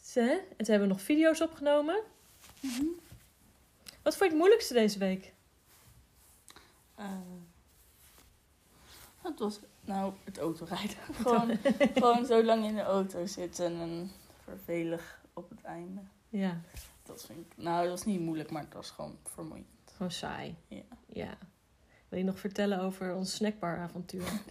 Ze, 0.09 0.21
en 0.21 0.57
toen 0.57 0.65
hebben 0.65 0.87
we 0.87 0.93
nog 0.93 1.01
video's 1.01 1.41
opgenomen. 1.41 1.99
Mhm. 2.59 2.83
Wat 4.01 4.17
vond 4.17 4.19
je 4.19 4.25
het 4.25 4.35
moeilijkste 4.37 4.73
deze 4.73 4.99
week? 4.99 5.33
Eh, 6.95 7.05
het 9.21 9.39
was 9.39 9.59
nou 9.81 10.13
het 10.23 10.37
autorijden. 10.37 10.97
gewoon, 11.21 11.57
gewoon 11.93 12.25
zo 12.25 12.43
lang 12.43 12.65
in 12.65 12.75
de 12.75 12.81
auto 12.81 13.25
zitten 13.25 13.79
en 13.79 14.11
vervelig 14.43 15.21
op 15.33 15.49
het 15.49 15.61
einde. 15.61 16.01
Ja, 16.29 16.61
Dat 17.03 17.25
vind 17.25 17.39
ik. 17.39 17.57
Nou, 17.57 17.81
dat 17.81 17.89
was 17.89 18.05
niet 18.05 18.19
moeilijk, 18.19 18.51
maar 18.51 18.63
het 18.63 18.73
was 18.73 18.89
gewoon 18.91 19.17
vermoeiend. 19.23 19.67
gewoon 19.93 20.11
saai. 20.11 20.55
Ja. 20.67 20.83
Ja. 21.13 21.37
Wil 22.07 22.19
je 22.19 22.25
nog 22.25 22.39
vertellen 22.39 22.79
over 22.79 23.15
ons 23.15 23.33
snackbar-avontuur? 23.33 24.23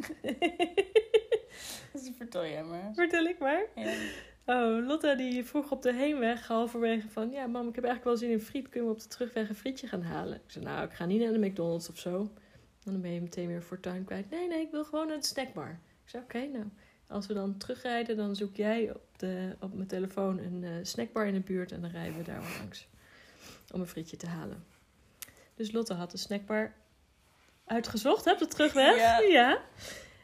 Dus 1.93 2.11
vertel 2.17 2.47
jij 2.47 2.65
maar. 2.65 2.91
Vertel 2.95 3.25
ik 3.25 3.39
maar. 3.39 3.65
Ja. 3.75 3.95
Oh, 4.51 4.87
Lotta 4.87 5.15
die 5.15 5.45
vroeg 5.45 5.71
op 5.71 5.83
de 5.83 5.95
heenweg 5.95 6.47
halverwege 6.47 7.09
van... 7.09 7.31
Ja, 7.31 7.47
mam, 7.47 7.69
ik 7.69 7.75
heb 7.75 7.85
eigenlijk 7.85 8.05
wel 8.05 8.29
zin 8.29 8.39
in 8.39 8.45
friet. 8.45 8.69
Kunnen 8.69 8.89
we 8.89 8.95
op 8.95 9.03
de 9.03 9.09
terugweg 9.09 9.49
een 9.49 9.55
frietje 9.55 9.87
gaan 9.87 10.03
halen? 10.03 10.35
Ik 10.35 10.51
zei, 10.51 10.65
nou, 10.65 10.85
ik 10.85 10.93
ga 10.93 11.05
niet 11.05 11.21
naar 11.21 11.33
de 11.33 11.39
McDonald's 11.39 11.89
of 11.89 11.99
zo. 11.99 12.33
Dan 12.85 13.01
ben 13.01 13.13
je 13.13 13.21
meteen 13.21 13.47
weer 13.47 13.63
fortuin 13.63 14.05
kwijt. 14.05 14.31
Nee, 14.31 14.49
nee, 14.49 14.61
ik 14.61 14.71
wil 14.71 14.85
gewoon 14.85 15.07
naar 15.07 15.17
de 15.17 15.27
snackbar. 15.27 15.81
Ik 16.05 16.11
zei, 16.11 16.23
oké, 16.23 16.47
nou. 16.47 16.65
Als 17.09 17.27
we 17.27 17.35
dan 17.35 17.57
terugrijden, 17.57 18.17
dan 18.17 18.37
zoek 18.37 18.57
jij 18.57 18.91
op, 18.95 19.19
de, 19.19 19.57
op 19.61 19.75
mijn 19.75 19.89
telefoon 19.89 20.39
een 20.39 20.65
eh, 20.65 20.71
snackbar 20.83 21.27
in 21.27 21.35
de 21.35 21.41
buurt 21.41 21.73
en 21.73 21.81
dan 21.81 21.91
rijden 21.91 22.17
we 22.17 22.23
daar 22.23 22.43
langs. 22.59 22.89
Om 23.73 23.81
een 23.81 23.87
frietje 23.87 24.17
te 24.17 24.27
halen. 24.27 24.65
Dus 25.55 25.73
Lotte 25.73 25.95
had 25.95 26.11
de 26.11 26.19
snackbar 26.19 26.75
uitgezocht, 27.65 28.25
hè, 28.25 28.33
op 28.33 28.39
de 28.39 28.47
terugweg. 28.47 28.97
Ja. 29.29 29.63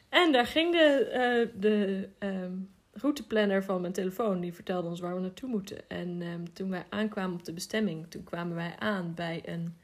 En 0.09 0.33
daar 0.33 0.47
ging 0.47 0.73
de, 0.73 1.05
eh, 1.05 1.61
de 1.61 2.09
ehm, 2.19 2.53
routeplanner 2.95 3.65
van 3.65 3.81
mijn 3.81 3.93
telefoon, 3.93 4.41
die 4.41 4.55
vertelde 4.55 4.89
ons 4.89 5.01
waar 5.01 5.15
we 5.15 5.21
naartoe 5.21 5.49
moeten. 5.49 5.79
En 5.89 6.23
ehm, 6.23 6.45
toen 6.53 6.71
wij 6.71 6.85
aankwamen 6.89 7.35
op 7.35 7.45
de 7.45 7.53
bestemming, 7.53 8.07
toen 8.09 8.25
kwamen 8.25 8.55
wij 8.57 8.75
aan 8.79 9.13
bij 9.15 9.43
een, 9.45 9.77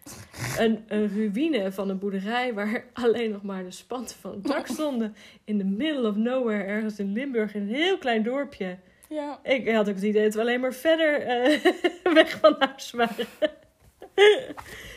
een, 0.58 0.84
een 0.88 1.08
ruïne 1.08 1.72
van 1.72 1.88
een 1.88 1.98
boerderij 1.98 2.54
waar 2.54 2.84
alleen 3.04 3.30
nog 3.30 3.42
maar 3.42 3.64
de 3.64 3.70
spanten 3.70 4.16
van 4.16 4.30
het 4.30 4.44
dak 4.44 4.66
stonden. 4.76 5.14
In 5.44 5.58
the 5.58 5.64
middle 5.64 6.08
of 6.08 6.16
nowhere, 6.16 6.62
ergens 6.64 6.98
in 6.98 7.12
Limburg, 7.12 7.54
in 7.54 7.62
een 7.62 7.74
heel 7.74 7.98
klein 7.98 8.22
dorpje. 8.22 8.76
Ja. 9.08 9.40
Ik 9.42 9.68
had 9.68 9.88
ook 9.88 9.94
het 9.94 10.04
idee 10.04 10.24
dat 10.24 10.34
we 10.34 10.40
alleen 10.40 10.60
maar 10.60 10.74
verder 10.74 11.20
eh, 11.22 11.64
weg 12.14 12.30
van 12.40 12.56
huis 12.58 12.90
waren. 12.90 13.26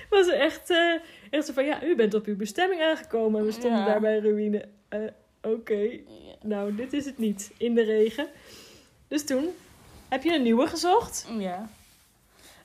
was 0.09 0.27
echt, 0.29 0.69
eh, 0.69 0.93
echt 1.29 1.45
zo 1.45 1.53
van, 1.53 1.65
ja, 1.65 1.83
u 1.83 1.95
bent 1.95 2.13
op 2.13 2.25
uw 2.25 2.35
bestemming 2.35 2.81
aangekomen 2.81 3.39
en 3.39 3.45
we 3.45 3.51
stonden 3.51 3.79
Ja. 3.79 3.85
daar 3.85 3.99
bij 3.99 4.15
een 4.17 4.23
ruïne. 4.23 4.65
Eh, 4.89 4.99
Oké, 5.43 5.99
nou, 6.41 6.75
dit 6.75 6.93
is 6.93 7.05
het 7.05 7.17
niet. 7.17 7.51
In 7.57 7.75
de 7.75 7.83
regen. 7.83 8.27
Dus 9.07 9.25
toen 9.25 9.47
heb 10.07 10.23
je 10.23 10.33
een 10.33 10.43
nieuwe 10.43 10.67
gezocht. 10.67 11.27
Ja. 11.37 11.69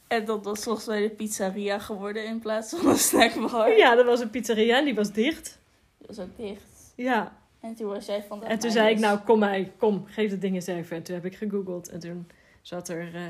En 0.06 0.24
dat 0.24 0.44
was 0.44 0.62
volgens 0.62 0.86
mij 0.86 1.00
de 1.00 1.10
pizzeria 1.10 1.78
geworden 1.78 2.24
in 2.24 2.38
plaats 2.38 2.74
van 2.74 2.86
een 2.86 2.98
snackbar. 2.98 3.76
Ja, 3.76 3.94
dat 3.94 4.06
was 4.06 4.20
een 4.20 4.30
pizzeria 4.30 4.78
en 4.78 4.84
die 4.84 4.94
was 4.94 5.12
dicht. 5.12 5.58
Dat 5.98 6.16
was 6.16 6.24
ook 6.24 6.36
dicht. 6.36 6.92
Ja, 6.94 7.36
En 7.60 7.74
toen 7.74 7.88
was 7.88 8.06
jij 8.06 8.24
van... 8.28 8.44
en 8.44 8.58
toen 8.58 8.70
zei 8.70 8.90
ik, 8.94 8.98
nou 8.98 9.18
kom 9.18 9.38
mij, 9.38 9.72
kom, 9.76 10.04
geef 10.06 10.30
het 10.30 10.40
ding 10.40 10.54
eens 10.54 10.66
even. 10.66 10.96
En 10.96 11.02
toen 11.02 11.14
heb 11.14 11.24
ik 11.24 11.36
gegoogeld 11.36 11.88
en 11.88 11.98
toen 11.98 12.28
zat 12.62 12.88
er 12.88 13.14
eh 13.14 13.22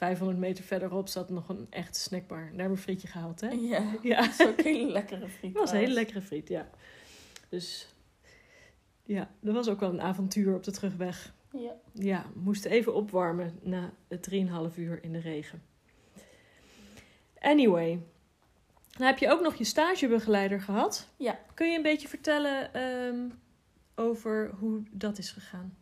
500 0.00 0.38
meter 0.38 0.64
verderop 0.64 1.08
zat 1.08 1.28
nog 1.28 1.48
een 1.48 1.66
echte 1.70 2.00
snackbar. 2.00 2.50
Daar 2.56 2.70
een 2.70 2.76
frietje 2.76 3.08
gehaald, 3.08 3.40
hè? 3.40 3.48
Ja. 3.48 3.82
Ja. 4.02 4.20
Dat 4.20 4.40
is 4.40 4.46
ook 4.46 4.58
een 4.58 4.64
hele 4.64 4.92
lekkere 4.92 5.28
friet. 5.28 5.52
Dat 5.54 5.62
was 5.62 5.70
een 5.70 5.78
hele 5.78 5.92
lekkere 5.92 6.20
friet, 6.22 6.48
ja. 6.48 6.68
Dus 7.48 7.88
ja, 9.10 9.30
dat 9.40 9.54
was 9.54 9.68
ook 9.68 9.80
wel 9.80 9.90
een 9.90 10.00
avontuur 10.00 10.54
op 10.54 10.62
de 10.62 10.70
terugweg. 10.70 11.34
Ja. 11.52 11.72
Ja, 11.92 12.26
we 12.34 12.40
moesten 12.40 12.70
even 12.70 12.94
opwarmen 12.94 13.58
na 13.62 13.92
het 14.08 14.30
3,5 14.72 14.78
uur 14.78 15.02
in 15.02 15.12
de 15.12 15.18
regen. 15.18 15.62
Anyway, 17.38 18.02
dan 18.90 19.06
heb 19.06 19.18
je 19.18 19.30
ook 19.30 19.40
nog 19.40 19.54
je 19.54 19.64
stagebegeleider 19.64 20.60
gehad. 20.60 21.08
Ja. 21.16 21.38
Kun 21.54 21.70
je 21.70 21.76
een 21.76 21.82
beetje 21.82 22.08
vertellen 22.08 22.74
ehm, 22.74 23.28
over 23.94 24.50
hoe 24.58 24.82
dat 24.90 25.18
is 25.18 25.30
gegaan? 25.30 25.76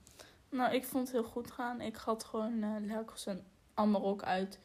Nou, 0.51 0.75
ik 0.75 0.85
vond 0.85 1.07
het 1.07 1.17
heel 1.17 1.31
goed 1.31 1.51
gaan. 1.51 1.81
Ik 1.81 1.97
had 1.97 2.25
gewoon 2.25 2.63
eh 2.63 2.75
Lelkos 2.81 3.27
en 3.27 3.45
Amarok 3.75 4.23
uit 4.23 4.59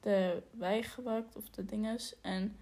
de 0.00 0.42
wei 0.50 0.82
gebruikt, 0.82 1.36
of 1.36 1.50
de 1.50 1.64
dinges. 1.64 2.20
En 2.20 2.56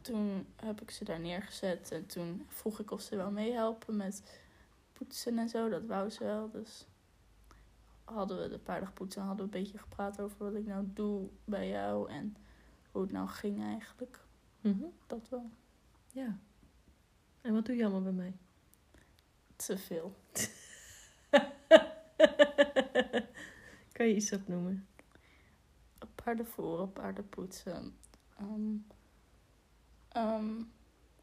toen 0.00 0.46
heb 0.56 0.80
ik 0.80 0.90
ze 0.90 1.04
daar 1.04 1.20
neergezet. 1.20 1.90
En 1.92 2.06
toen 2.06 2.46
vroeg 2.48 2.80
ik 2.80 2.90
of 2.90 3.00
ze 3.00 3.16
wel 3.16 3.30
meehelpen 3.30 3.96
met 3.96 4.42
poetsen 5.04 5.38
en 5.38 5.48
zo. 5.48 5.68
Dat 5.68 5.86
wou 5.86 6.10
ze 6.10 6.24
wel. 6.24 6.50
Dus 6.50 6.86
hadden 8.04 8.40
we 8.40 8.48
de 8.48 8.58
paarden 8.58 8.88
gepoetst 8.88 9.16
en 9.16 9.22
hadden 9.22 9.50
we 9.50 9.56
een 9.56 9.62
beetje 9.62 9.78
gepraat 9.78 10.20
over 10.20 10.36
wat 10.38 10.54
ik 10.54 10.66
nou 10.66 10.84
doe 10.94 11.28
bij 11.44 11.68
jou. 11.68 12.10
En 12.10 12.36
hoe 12.90 13.02
het 13.02 13.12
nou 13.12 13.28
ging 13.28 13.62
eigenlijk. 13.62 14.20
Dat 15.06 15.28
wel. 15.28 15.50
Ja. 16.12 16.38
En 17.40 17.54
wat 17.54 17.66
doe 17.66 17.76
je 17.76 17.82
allemaal 17.82 18.02
bij 18.02 18.12
mij? 18.12 18.36
Te 19.56 19.78
veel. 19.78 20.14
kan 23.92 24.06
je 24.06 24.14
iets 24.14 24.32
opnoemen? 24.32 24.86
paarden 26.24 26.46
voeren, 26.46 26.92
paarden 26.92 27.28
poetsen. 27.28 27.96
Ehm, 28.36 28.76
ehm, 30.08 30.62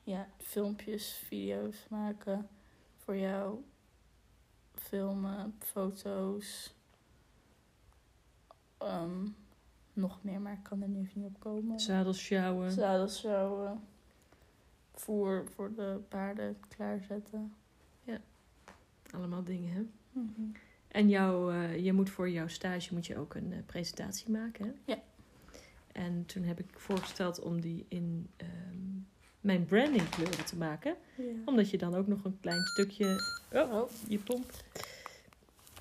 ja, 0.03 0.29
filmpjes, 0.38 1.13
video's 1.13 1.85
maken 1.89 2.50
voor 2.97 3.17
jou. 3.17 3.63
Filmen, 4.81 5.55
foto's. 5.59 6.75
Ehm, 8.77 9.27
nog 9.93 10.23
meer, 10.23 10.41
maar 10.41 10.53
ik 10.53 10.63
kan 10.63 10.81
er 10.81 10.88
nu 10.88 11.00
even 11.00 11.21
niet 11.21 11.29
op 11.35 11.39
komen. 11.39 11.79
Zadels 11.79 12.19
sjouwen. 12.19 12.71
Zadels 12.71 13.19
sjouwen. 13.19 13.81
Voer 14.93 15.45
voor 15.55 15.73
de 15.73 16.00
paarden 16.09 16.57
klaarzetten. 16.67 17.53
Allemaal 19.11 19.43
dingen, 19.43 19.73
hè? 19.73 19.81
Mhm. 20.11 20.51
En 20.88 21.09
jou, 21.09 21.53
eh, 21.53 21.83
je 21.83 21.93
moet 21.93 22.09
voor 22.09 22.29
jouw 22.29 22.47
stage 22.47 22.93
moet 22.93 23.05
je 23.05 23.17
ook 23.17 23.33
een 23.33 23.53
eh, 23.53 23.59
presentatie 23.65 24.29
maken. 24.29 24.65
Hè? 24.65 24.71
Ja. 24.85 25.01
En 25.91 26.25
toen 26.25 26.43
heb 26.43 26.59
ik 26.59 26.79
voorgesteld 26.79 27.39
om 27.39 27.61
die 27.61 27.85
in 27.88 28.29
ehm, 28.38 28.50
mijn 29.41 29.65
branding 29.65 30.10
kleuren 30.10 30.45
te 30.45 30.55
maken. 30.55 30.95
Ja. 31.17 31.24
Omdat 31.45 31.69
je 31.69 31.77
dan 31.77 31.95
ook 31.95 32.07
nog 32.07 32.24
een 32.25 32.38
klein 32.39 32.62
stukje. 32.65 33.05
Oh, 33.53 33.74
Oh, 33.74 33.89
je 34.07 34.17
pomp. 34.19 34.51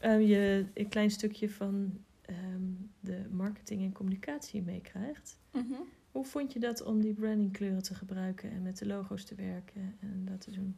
Ehm, 0.01 0.21
je 0.21 0.67
een 0.75 0.89
klein 0.89 1.11
stukje 1.11 1.51
van 1.51 2.01
ehm, 2.23 2.63
de 3.01 3.27
marketing 3.31 3.83
en 3.83 3.93
communicatie 3.93 4.63
meekrijgt. 4.63 5.39
mhm. 5.53 5.75
Hoe 6.11 6.25
vond 6.25 6.53
je 6.53 6.59
dat 6.59 6.83
om 6.83 7.01
die 7.01 7.13
branding 7.15 7.53
kleuren 7.53 7.83
te 7.83 7.95
gebruiken 7.95 8.51
en 8.51 8.63
met 8.63 8.79
de 8.79 8.87
logo's 8.87 9.25
te 9.25 9.35
werken 9.35 9.97
en 10.01 10.25
dat 10.31 10.41
te 10.41 10.51
doen? 10.51 10.77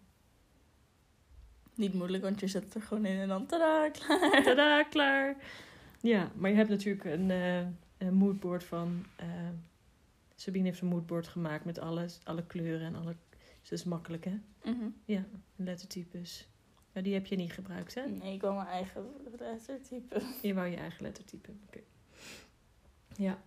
Niet 1.74 1.94
moeilijk, 1.94 2.22
want 2.22 2.40
je 2.40 2.46
zet 2.46 2.64
het 2.64 2.74
er 2.74 2.82
gewoon 2.82 3.04
in 3.04 3.16
en 3.18 3.28
dan 3.28 3.46
tada, 3.46 3.88
klaar. 3.90 4.42
Tada, 4.44 4.82
klaar. 4.82 5.36
Ja, 6.00 6.30
maar 6.34 6.50
je 6.50 6.56
hebt 6.56 6.68
natuurlijk 6.68 7.04
een, 7.04 7.30
eh, 7.30 7.66
een 7.98 8.14
moodboard 8.14 8.64
van... 8.64 9.04
eh, 9.16 9.26
Sabine 10.42 10.64
heeft 10.64 10.80
een 10.80 10.86
moodboard 10.88 11.28
gemaakt 11.28 11.64
met 11.64 11.78
alle, 11.78 12.08
alle 12.24 12.46
kleuren 12.46 12.86
en 12.86 12.94
alle... 12.94 13.16
Dus 13.60 13.70
dat 13.70 13.78
is 13.78 13.84
makkelijk, 13.84 14.24
hè? 14.24 14.40
Mhm. 14.64 14.88
Ja, 15.04 15.24
lettertypes. 15.56 16.48
Maar 16.92 17.02
die 17.02 17.14
heb 17.14 17.26
je 17.26 17.36
niet 17.36 17.52
gebruikt, 17.52 17.94
hè? 17.94 18.06
Nee, 18.06 18.34
ik 18.34 18.40
wil 18.40 18.52
mijn 18.52 18.66
eigen 18.66 19.06
lettertype. 19.38 20.22
Je 20.42 20.54
wou 20.54 20.68
je 20.68 20.76
eigen 20.76 21.02
lettertype. 21.02 21.50
Oké. 21.66 21.80
Ja. 23.16 23.42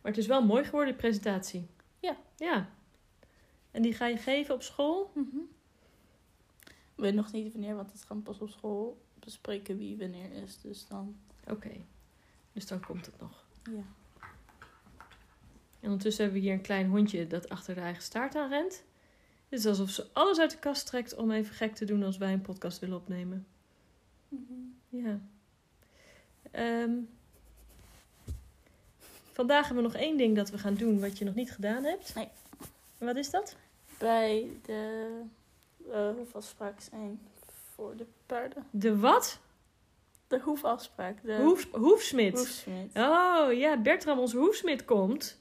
Maar 0.00 0.12
het 0.12 0.18
is 0.18 0.26
wel 0.26 0.44
mooi 0.44 0.64
geworden, 0.64 0.92
die 0.92 1.02
presentatie. 1.02 1.66
Ja. 2.00 2.16
Ja. 2.36 2.68
En 3.70 3.82
die 3.82 3.94
ga 3.94 4.06
je 4.06 4.16
geven 4.16 4.54
op 4.54 4.62
school? 4.62 5.10
Mhm. 5.14 5.38
Ik 6.64 6.74
weet 7.08 7.14
nog 7.14 7.32
niet 7.32 7.52
wanneer, 7.52 7.74
want 7.74 7.92
het 7.92 8.04
gaan 8.04 8.22
pas 8.22 8.38
op 8.38 8.48
school 8.48 9.02
bespreken 9.18 9.76
wie 9.76 9.96
wanneer 9.96 10.32
is. 10.32 10.60
Dus 10.60 10.86
dan, 10.86 11.16
Oké. 11.46 11.72
Dus 12.52 12.66
dan 12.66 12.80
komt 12.80 13.06
het 13.06 13.20
nog. 13.20 13.44
ja. 13.62 13.84
En 15.82 15.88
ondertussen 15.88 16.22
hebben 16.24 16.40
we 16.42 16.46
hier 16.48 16.56
een 16.56 16.64
klein 16.64 16.88
hondje 16.88 17.26
dat 17.26 17.48
achter 17.48 17.74
de 17.74 17.80
eigen 17.80 18.02
staart 18.02 18.34
aan 18.34 18.48
rent. 18.48 18.82
Het 19.48 19.58
is 19.58 19.66
alsof 19.66 19.90
ze 19.90 20.06
alles 20.12 20.38
uit 20.38 20.50
de 20.50 20.58
kast 20.58 20.86
trekt 20.86 21.14
om 21.14 21.30
even 21.30 21.54
gek 21.54 21.74
te 21.74 21.84
doen 21.84 22.02
als 22.02 22.16
wij 22.18 22.32
een 22.32 22.40
podcast 22.40 22.78
willen 22.78 22.96
opnemen. 22.96 23.46
Mhm. 24.28 24.52
Ja. 24.88 25.20
Ehm, 26.50 26.92
vandaag 29.32 29.66
hebben 29.66 29.84
we 29.84 29.90
nog 29.90 30.00
één 30.00 30.16
ding 30.16 30.36
dat 30.36 30.50
we 30.50 30.58
gaan 30.58 30.74
doen 30.74 31.00
wat 31.00 31.18
je 31.18 31.24
nog 31.24 31.34
niet 31.34 31.52
gedaan 31.52 31.84
hebt. 31.84 32.14
Nee. 32.14 32.28
En 32.98 33.06
wat 33.06 33.16
is 33.16 33.30
dat? 33.30 33.56
Bij 33.98 34.46
de 34.62 35.08
uh, 35.86 36.10
hoefafspraak 36.16 36.80
zijn 36.80 37.20
voor 37.74 37.96
de 37.96 38.06
paarden. 38.26 38.66
De 38.70 38.98
wat? 38.98 39.38
De 40.26 40.40
hoefafspraak. 40.40 41.22
De 41.22 41.36
Hoef, 41.36 41.70
hoefsmid. 41.72 42.38
hoefsmid. 42.38 42.96
Oh 42.96 43.52
ja, 43.52 43.76
Bertram, 43.76 44.18
onze 44.18 44.36
hoefsmid 44.36 44.84
komt. 44.84 45.40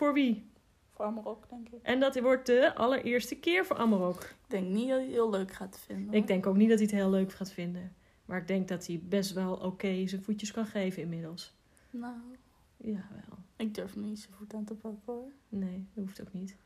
Voor 0.00 0.12
wie? 0.12 0.50
Voor 0.90 1.04
Amarok, 1.04 1.48
denk 1.48 1.68
ik. 1.68 1.82
En 1.82 2.00
dat 2.00 2.20
wordt 2.20 2.46
de 2.46 2.74
allereerste 2.74 3.36
keer 3.36 3.66
voor 3.66 3.76
Amarok. 3.76 4.22
Ik 4.22 4.34
denk 4.46 4.68
niet 4.68 4.88
dat 4.88 4.96
hij 4.98 5.06
het 5.06 5.12
heel 5.12 5.30
leuk 5.30 5.52
gaat 5.52 5.78
vinden. 5.78 6.14
Ik 6.14 6.26
denk 6.26 6.46
ook 6.46 6.56
niet 6.56 6.68
dat 6.68 6.78
hij 6.78 6.86
het 6.86 6.96
heel 6.96 7.10
leuk 7.10 7.32
gaat 7.32 7.52
vinden. 7.52 7.94
Maar 8.24 8.40
ik 8.40 8.48
denk 8.48 8.68
dat 8.68 8.86
hij 8.86 9.00
best 9.04 9.32
wel 9.32 9.56
oké 9.56 10.06
zijn 10.06 10.22
voetjes 10.22 10.50
kan 10.50 10.66
geven 10.66 11.02
inmiddels. 11.02 11.54
Nou, 11.90 12.14
Jawel. 12.76 13.38
ik 13.56 13.74
durf 13.74 13.96
niet 13.96 14.18
zijn 14.20 14.34
voet 14.34 14.54
aan 14.54 14.64
te 14.64 14.74
pakken 14.74 15.00
hoor. 15.04 15.32
Nee, 15.48 15.86
dat 15.94 16.04
hoeft 16.04 16.20
ook 16.20 16.32
niet. 16.32 16.56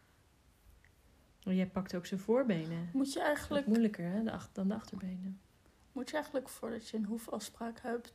Maar 1.44 1.54
jij 1.54 1.66
pakt 1.68 1.94
ook 1.94 2.06
zijn 2.06 2.20
voorbenen. 2.20 2.88
Moet 2.92 3.12
je 3.12 3.18
Dat 3.18 3.22
is 3.22 3.28
eigenlijk, 3.28 3.66
moeilijker 3.66 4.04
hè, 4.04 4.22
dan 4.52 4.68
de 4.68 4.74
achterbenen. 4.74 5.40
moet 5.92 6.08
je 6.08 6.14
eigenlijk 6.14 6.48
voordat 6.48 6.88
je 6.88 6.96
een 6.96 7.04
hoefafspraak 7.04 7.80
hebt, 7.80 8.14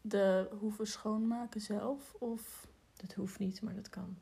de 0.00 0.48
hoeven 0.58 0.86
schoonmaken 0.86 1.60
zelf? 1.60 2.14
Of 2.18 2.68
Dat 2.96 3.12
hoeft 3.12 3.38
niet, 3.38 3.62
maar 3.62 3.74
dat 3.74 3.88
kan. 3.88 4.16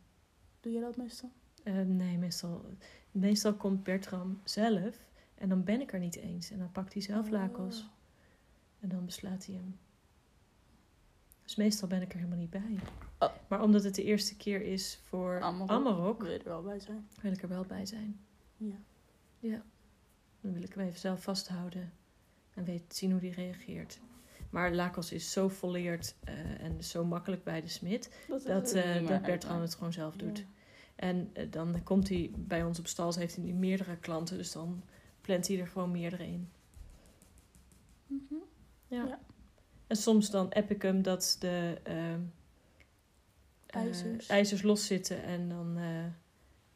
Doe 0.65 0.73
je 0.73 0.81
dat 0.81 0.97
meestal? 0.97 1.31
Eh, 1.63 1.81
nee, 1.81 2.19
meestal, 2.19 2.65
meestal 3.11 3.55
komt 3.55 3.83
Bertram 3.83 4.41
zelf 4.45 4.97
en 5.35 5.49
dan 5.49 5.65
ben 5.65 5.81
ik 5.81 5.93
er 5.93 5.99
niet 5.99 6.17
eens. 6.17 6.51
En 6.51 6.59
dan 6.59 6.73
pakt 6.73 6.93
hij 6.93 7.03
zelf 7.03 7.31
lakels 7.31 7.81
Oh. 7.81 7.87
en 8.81 8.89
dan 8.89 9.05
beslaat 9.05 9.47
hij 9.47 9.55
hem. 9.55 9.79
Dus 11.43 11.55
meestal 11.57 11.89
ben 11.89 12.03
ik 12.03 12.11
er 12.13 12.19
helemaal 12.19 12.39
niet 12.39 12.51
bij. 12.51 12.79
Oh. 13.19 13.33
Maar 13.49 13.63
omdat 13.63 13.85
het 13.85 13.95
de 13.95 14.05
eerste 14.05 14.37
keer 14.37 14.63
is 14.63 15.01
voor 15.03 15.41
Amarok. 15.41 15.71
Amarok, 15.71 16.23
Wil 16.23 16.31
je 16.31 16.39
er 16.39 16.45
wel 16.45 16.63
bij 16.63 16.81
zijn? 16.81 17.09
wil 17.21 17.33
ik 17.33 17.43
er 17.43 17.49
wel 17.49 17.65
bij 17.65 17.87
zijn. 17.87 18.21
Ja. 18.57 18.77
Ja. 19.39 19.63
Dan 20.41 20.53
wil 20.53 20.63
ik 20.63 20.75
hem 20.75 20.87
even 20.87 21.01
zelf 21.01 21.23
vasthouden. 21.23 21.93
En 22.55 22.65
weet 22.65 22.95
zien 22.97 23.11
hoe 23.11 23.21
die 23.21 23.33
reageert. 23.33 24.01
Maar 24.55 24.75
Lakos 24.75 25.13
is 25.13 25.33
zo 25.33 25.49
volleerd 25.49 26.15
eh, 26.25 26.61
en 26.61 26.85
zo 26.85 27.05
makkelijk 27.05 27.45
bij 27.45 27.61
de 27.61 27.69
smid. 27.69 28.11
Dat, 28.29 28.43
Dat, 28.43 28.73
het 28.73 28.85
eh 28.85 29.07
dat 29.07 29.23
Bertram 29.23 29.61
het 29.61 29.75
gewoon 29.75 29.93
zelf 29.93 30.17
doet. 30.17 30.39
Ja. 30.39 30.45
En 30.97 31.31
eh, 31.33 31.47
dan 31.51 31.83
komt 31.83 32.09
hij 32.09 32.31
bij 32.37 32.63
ons 32.63 32.79
op 32.79 32.87
stal, 32.87 33.15
heeft 33.15 33.37
hij 33.37 33.45
meerdere 33.45 33.97
klanten. 33.97 34.37
Dus 34.37 34.53
dan 34.53 34.83
plant 35.21 35.49
hij 35.49 35.61
er 35.61 35.67
gewoon 35.67 35.91
meerdere 35.91 36.27
in. 36.27 36.51
Mhm. 38.07 38.35
Ja. 38.87 39.05
Ja. 39.05 39.19
En 39.87 39.97
soms 39.97 40.31
dan 40.31 40.53
app 40.53 40.71
ik 40.71 40.83
hem 40.83 41.03
dat 41.03 41.37
de 41.41 41.81
ehm, 41.83 42.21
eh, 43.67 43.81
IJzers. 43.81 44.27
ijzers 44.27 44.63
los 44.63 44.87
zitten. 44.87 45.23
En 45.23 45.49
dan 45.49 45.79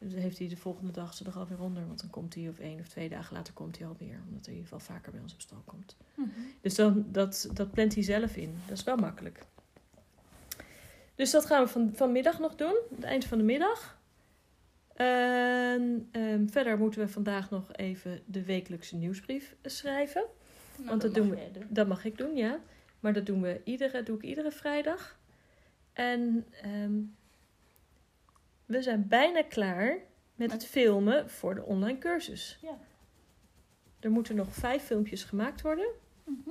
heeft 0.07 0.37
hij 0.37 0.47
de 0.47 0.57
volgende 0.57 0.91
dag 0.91 1.13
ze 1.13 1.25
er 1.25 1.37
alweer 1.37 1.61
onder. 1.61 1.87
Want 1.87 1.99
dan 2.01 2.09
komt 2.09 2.35
hij 2.35 2.49
of 2.49 2.59
één 2.59 2.79
of 2.79 2.87
twee 2.87 3.09
dagen 3.09 3.35
later 3.35 3.53
komt 3.53 3.77
hij 3.77 3.87
alweer. 3.87 4.19
Omdat 4.27 4.45
hij 4.45 4.53
in 4.53 4.59
ieder 4.59 4.63
geval 4.77 4.95
vaker 4.95 5.11
bij 5.11 5.21
ons 5.21 5.33
op 5.33 5.41
stal 5.41 5.61
komt. 5.65 5.97
Mhm. 6.15 6.29
Dus 6.61 6.75
dan, 6.75 7.05
dat, 7.11 7.49
dat 7.53 7.71
plant 7.71 7.93
hij 7.93 8.03
zelf 8.03 8.35
in. 8.35 8.55
Dat 8.67 8.77
is 8.77 8.83
wel 8.83 8.95
makkelijk. 8.97 9.45
Dus 11.15 11.31
dat 11.31 11.45
gaan 11.45 11.63
we 11.63 11.69
van, 11.69 11.91
vanmiddag 11.93 12.39
nog 12.39 12.55
doen. 12.55 12.75
Het 12.95 13.03
eind 13.03 13.25
van 13.25 13.37
de 13.37 13.43
middag. 13.43 13.97
En 14.95 16.07
ehm, 16.11 16.47
verder 16.47 16.77
moeten 16.77 16.99
we 17.01 17.07
vandaag 17.07 17.49
nog 17.49 17.73
even 17.75 18.21
de 18.25 18.43
wekelijkse 18.43 18.95
nieuwsbrief 18.95 19.55
schrijven. 19.63 20.23
Nou, 20.75 20.89
Want 20.89 21.01
dat 21.01 21.13
doen 21.13 21.29
we- 21.29 21.49
doen. 21.53 21.63
Dat 21.69 21.87
mag 21.87 22.05
ik 22.05 22.17
doen, 22.17 22.35
ja. 22.35 22.59
Maar 22.99 23.13
dat 23.13 23.25
doen 23.25 23.41
we 23.41 23.61
iedere, 23.63 24.03
doe 24.03 24.15
ik 24.17 24.23
iedere 24.23 24.51
vrijdag. 24.51 25.19
En 25.93 26.45
ehm, 26.61 26.93
we 28.69 28.81
zijn 28.81 29.07
bijna 29.07 29.43
klaar 29.43 29.97
met 30.35 30.51
het 30.51 30.65
filmen 30.65 31.29
voor 31.29 31.55
de 31.55 31.63
online 31.63 31.97
cursus. 31.97 32.59
Ja. 32.61 32.77
Er 33.99 34.11
moeten 34.11 34.35
nog 34.35 34.53
vijf 34.53 34.83
filmpjes 34.83 35.23
gemaakt 35.23 35.61
worden 35.61 35.89
Mhm. 36.23 36.49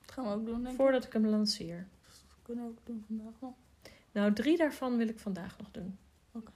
Dat 0.00 0.10
gaan 0.10 0.24
we 0.24 0.30
ook 0.30 0.44
doen, 0.44 0.56
denk 0.62 0.68
ik. 0.68 0.74
voordat 0.74 1.04
ik 1.04 1.12
hem 1.12 1.26
lanceer. 1.26 1.88
Dat 2.06 2.36
kunnen 2.42 2.64
we 2.64 2.70
ook 2.70 2.86
doen 2.86 3.04
vandaag 3.06 3.40
nog. 3.40 3.54
Nou, 4.12 4.32
drie 4.32 4.56
daarvan 4.56 4.96
wil 4.96 5.08
ik 5.08 5.18
vandaag 5.18 5.58
nog 5.58 5.70
doen. 5.70 5.98
Oké. 6.32 6.50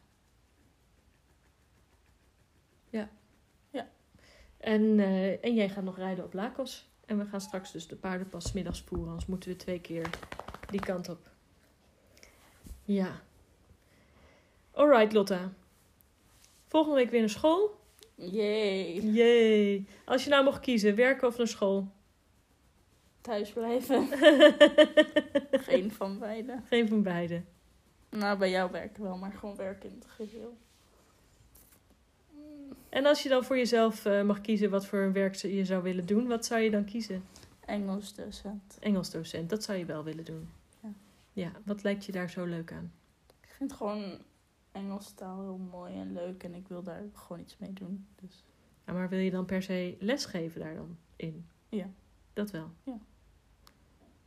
Ja. 2.90 3.08
Ja. 3.70 3.88
En, 4.56 4.98
eh, 4.98 5.44
en 5.44 5.54
jij 5.54 5.68
gaat 5.68 5.84
nog 5.84 5.96
rijden 5.96 6.24
op 6.24 6.32
Lakos. 6.32 6.88
En 7.06 7.18
we 7.18 7.24
gaan 7.24 7.40
straks 7.40 7.72
dus 7.72 7.86
de 7.88 7.96
paarden 7.96 8.28
pas 8.28 8.52
middags 8.52 8.82
voeren. 8.82 9.08
Anders 9.08 9.26
moeten 9.26 9.50
we 9.50 9.56
twee 9.56 9.80
keer 9.80 10.10
die 10.70 10.80
kant 10.80 11.08
op. 11.08 11.30
Ja. 12.84 13.20
Alright, 14.78 15.12
Lotta. 15.12 15.52
Volgende 16.66 16.96
week 16.96 17.10
weer 17.10 17.20
naar 17.20 17.28
school. 17.28 17.80
Yay. 18.14 19.00
Yay. 19.00 19.86
Als 20.04 20.24
je 20.24 20.30
nou 20.30 20.44
mocht 20.44 20.60
kiezen, 20.60 20.94
werken 20.94 21.28
of 21.28 21.36
naar 21.36 21.48
school? 21.48 21.88
Thuis 23.20 23.52
blijven. 23.52 24.08
Geen 25.68 25.92
van 25.92 26.18
beide. 26.18 26.60
Geen 26.68 26.88
van 26.88 27.02
beide. 27.02 27.42
Nou, 28.10 28.38
bij 28.38 28.50
jou 28.50 28.70
werken 28.70 29.02
wel, 29.02 29.16
maar 29.16 29.32
gewoon 29.32 29.56
werken 29.56 29.88
in 29.90 29.94
het 29.94 30.10
geheel. 30.10 30.56
En 32.88 33.06
als 33.06 33.22
je 33.22 33.28
dan 33.28 33.44
voor 33.44 33.56
jezelf 33.56 34.04
eh, 34.04 34.22
mag 34.22 34.40
kiezen 34.40 34.70
wat 34.70 34.86
voor 34.86 35.12
werk 35.12 35.34
je 35.34 35.64
zou 35.64 35.82
willen 35.82 36.06
doen, 36.06 36.26
wat 36.26 36.46
zou 36.46 36.60
je 36.60 36.70
dan 36.70 36.84
kiezen? 36.84 37.24
Engels 37.64 38.14
docent. 38.14 38.78
Engels 38.80 39.10
docent, 39.10 39.50
dat 39.50 39.62
zou 39.62 39.78
je 39.78 39.84
wel 39.84 40.04
willen 40.04 40.24
doen. 40.24 40.48
Ja. 40.82 40.88
Ja, 41.32 41.52
wat 41.64 41.82
lijkt 41.82 42.04
je 42.04 42.12
daar 42.12 42.30
zo 42.30 42.44
leuk 42.44 42.72
aan? 42.72 42.92
Ik 43.40 43.54
vind 43.56 43.72
gewoon 43.72 44.18
Engelse 44.78 45.14
taal 45.14 45.40
heel 45.40 45.58
mooi 45.70 45.94
en 45.94 46.12
leuk 46.12 46.42
en 46.42 46.54
ik 46.54 46.68
wil 46.68 46.82
daar 46.82 47.02
gewoon 47.12 47.40
iets 47.40 47.56
mee 47.58 47.72
doen. 47.72 48.06
Dus 48.20 48.44
Ja, 48.86 48.92
maar 48.92 49.08
wil 49.08 49.18
je 49.18 49.30
dan 49.30 49.44
per 49.44 49.62
se 49.62 49.96
lesgeven 50.00 50.60
daar 50.60 50.74
dan 50.74 50.96
in? 51.16 51.46
Ja. 51.68 51.90
Dat 52.32 52.50
wel? 52.50 52.70
Ja. 52.82 52.98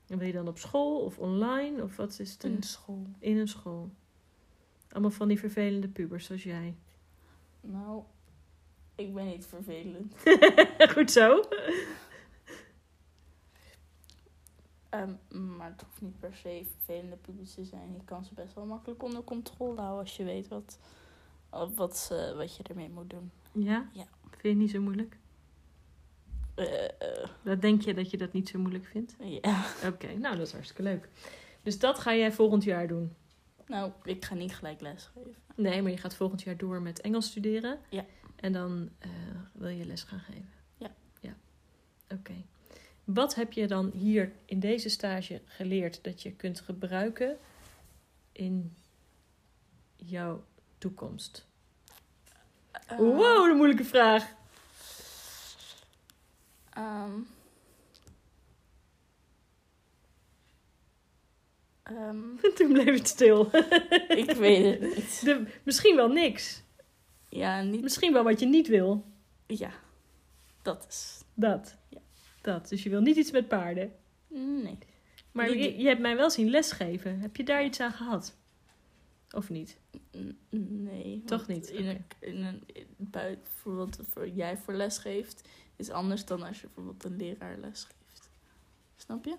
En 0.08 0.18
wil 0.18 0.28
je 0.28 0.34
dan 0.34 0.48
op 0.48 0.58
school 0.58 1.00
of 1.00 1.20
online? 1.20 1.84
Of 1.84 1.96
wat 1.96 2.20
is 2.20 2.32
het? 2.32 2.44
in 2.44 2.64
school. 2.64 3.08
In 3.20 3.38
een 3.38 3.48
school. 3.48 3.92
Allemaal 4.90 5.12
van 5.12 5.28
die 5.28 5.40
vervelende 5.40 5.88
pubers 5.88 6.26
zoals 6.26 6.44
jij. 6.44 6.76
Nou, 7.62 8.04
ik 8.96 9.14
ben 9.14 9.26
niet 9.26 9.46
vervelend. 9.46 10.16
Goed 10.94 11.12
zo. 11.12 11.44
Ehm, 14.92 15.56
maar 15.58 15.70
het 15.72 15.82
hoeft 15.82 16.02
niet 16.02 16.20
per 16.20 16.34
se 16.36 16.66
vervelende 16.76 17.16
pubers 17.16 17.54
te 17.54 17.66
zijn. 17.66 17.94
Je 17.94 18.04
kan 18.06 18.26
ze 18.26 18.34
best 18.34 18.54
wel 18.54 18.66
makkelijk 18.66 19.04
onder 19.04 19.24
controle 19.24 19.80
houden 19.80 20.00
als 20.00 20.18
je 20.18 20.24
weet 20.24 20.48
wat, 20.48 20.80
wat, 21.76 21.98
ze- 21.98 22.34
wat 22.38 22.56
je 22.56 22.64
ermee 22.64 22.90
moet 22.90 23.10
doen. 23.10 23.32
Ja? 23.52 23.90
Ja. 23.94 24.06
Vind 24.30 24.42
je 24.42 24.48
het 24.50 24.58
niet 24.58 24.72
zo 24.72 24.82
moeilijk? 24.82 25.18
Eh, 26.56 27.28
Dat 27.44 27.62
denk 27.62 27.82
je 27.82 27.94
dat 27.94 28.10
je 28.12 28.18
dat 28.18 28.34
niet 28.34 28.50
zo 28.50 28.60
moeilijk 28.60 28.86
vindt? 28.86 29.16
ja. 29.20 29.66
Oké, 29.86 30.14
nou 30.14 30.36
dat 30.38 30.48
is 30.48 30.52
hartstikke 30.54 30.84
leuk. 30.84 31.10
Dus 31.64 31.80
dat 31.80 32.00
ga 32.00 32.16
jij 32.16 32.32
volgend 32.32 32.64
jaar 32.64 32.88
doen? 32.88 33.16
Nou, 33.68 33.92
ik 34.04 34.26
ga 34.26 34.36
niet 34.36 34.56
gelijk 34.56 34.82
lesgeven. 34.82 35.36
Nee, 35.56 35.82
maar 35.82 35.92
je 35.92 35.98
gaat 35.98 36.16
volgend 36.16 36.42
jaar 36.42 36.58
door 36.58 36.82
met 36.82 37.02
Engels 37.02 37.26
studeren. 37.26 37.80
Ja. 37.90 38.06
En 38.36 38.54
dan 38.54 38.90
eh, 39.00 39.10
wil 39.54 39.68
je 39.70 39.86
les 39.86 40.04
gaan 40.04 40.20
geven. 40.20 40.50
Ja. 40.78 40.92
Ja. 41.20 41.34
Oké. 42.10 42.34
Wat 43.04 43.36
heb 43.36 43.52
je 43.52 43.68
dan 43.68 43.92
hier 43.94 44.32
in 44.46 44.60
deze 44.60 44.90
stage 44.90 45.42
geleerd 45.46 46.04
dat 46.04 46.22
je 46.22 46.32
kunt 46.32 46.60
gebruiken 46.60 47.38
in 48.32 48.76
jouw 49.96 50.44
toekomst? 50.78 51.48
Eh, 52.88 52.98
wow, 52.98 53.50
een 53.50 53.56
moeilijke 53.56 53.84
vraag. 53.86 54.34
ehm, 56.74 57.12
ehm, 61.84 62.20
Toen 62.56 62.72
bleef 62.74 62.98
het 62.98 63.08
stil. 63.08 63.50
ik 64.08 64.32
weet 64.32 64.80
het 64.80 64.82
niet. 64.96 65.26
De, 65.26 65.46
misschien 65.64 65.96
wel 65.96 66.08
niks. 66.10 66.62
Ja, 67.30 67.62
niet. 67.62 67.82
Misschien 67.82 68.14
wel 68.14 68.24
wat 68.24 68.40
je 68.40 68.46
niet 68.46 68.68
wil. 68.68 69.06
Ja, 69.48 69.72
dat 70.62 70.86
is. 70.90 71.22
Dat. 71.34 71.76
Dat. 72.42 72.70
Dus 72.70 72.84
je 72.84 72.90
wil 72.90 73.02
niet 73.02 73.16
iets 73.16 73.32
met 73.32 73.48
paarden. 73.48 73.92
Nee. 74.28 74.78
Maar 75.32 75.50
je, 75.58 75.78
je 75.78 75.88
hebt 75.88 76.02
mij 76.02 76.16
wel 76.16 76.30
zien 76.30 76.50
lesgeven. 76.50 77.20
Heb 77.20 77.36
je 77.36 77.44
daar 77.44 77.66
iets 77.66 77.80
aan 77.80 77.92
gehad? 77.92 78.36
Of 79.32 79.50
niet? 79.50 79.78
Nee. 80.50 81.22
Toch 81.26 81.48
niet? 81.48 81.70
In 81.70 81.86
een, 81.88 82.06
in 82.20 82.44
een, 82.44 82.64
in- 82.66 82.88
buiten, 82.98 83.44
bijvoorbeeld 83.44 83.98
voor 84.10 84.28
jij 84.30 84.58
voor 84.58 84.74
les 84.74 84.98
geeft, 84.98 85.48
is 85.76 85.90
anders 85.90 86.26
dan 86.26 86.44
als 86.44 86.62
je 86.62 86.68
bijvoorbeeld 86.68 87.04
een 87.04 87.18
leraar 87.18 87.58
les 87.58 87.84
geeft. 87.84 88.30
Snap 88.96 89.26
je? 89.26 89.36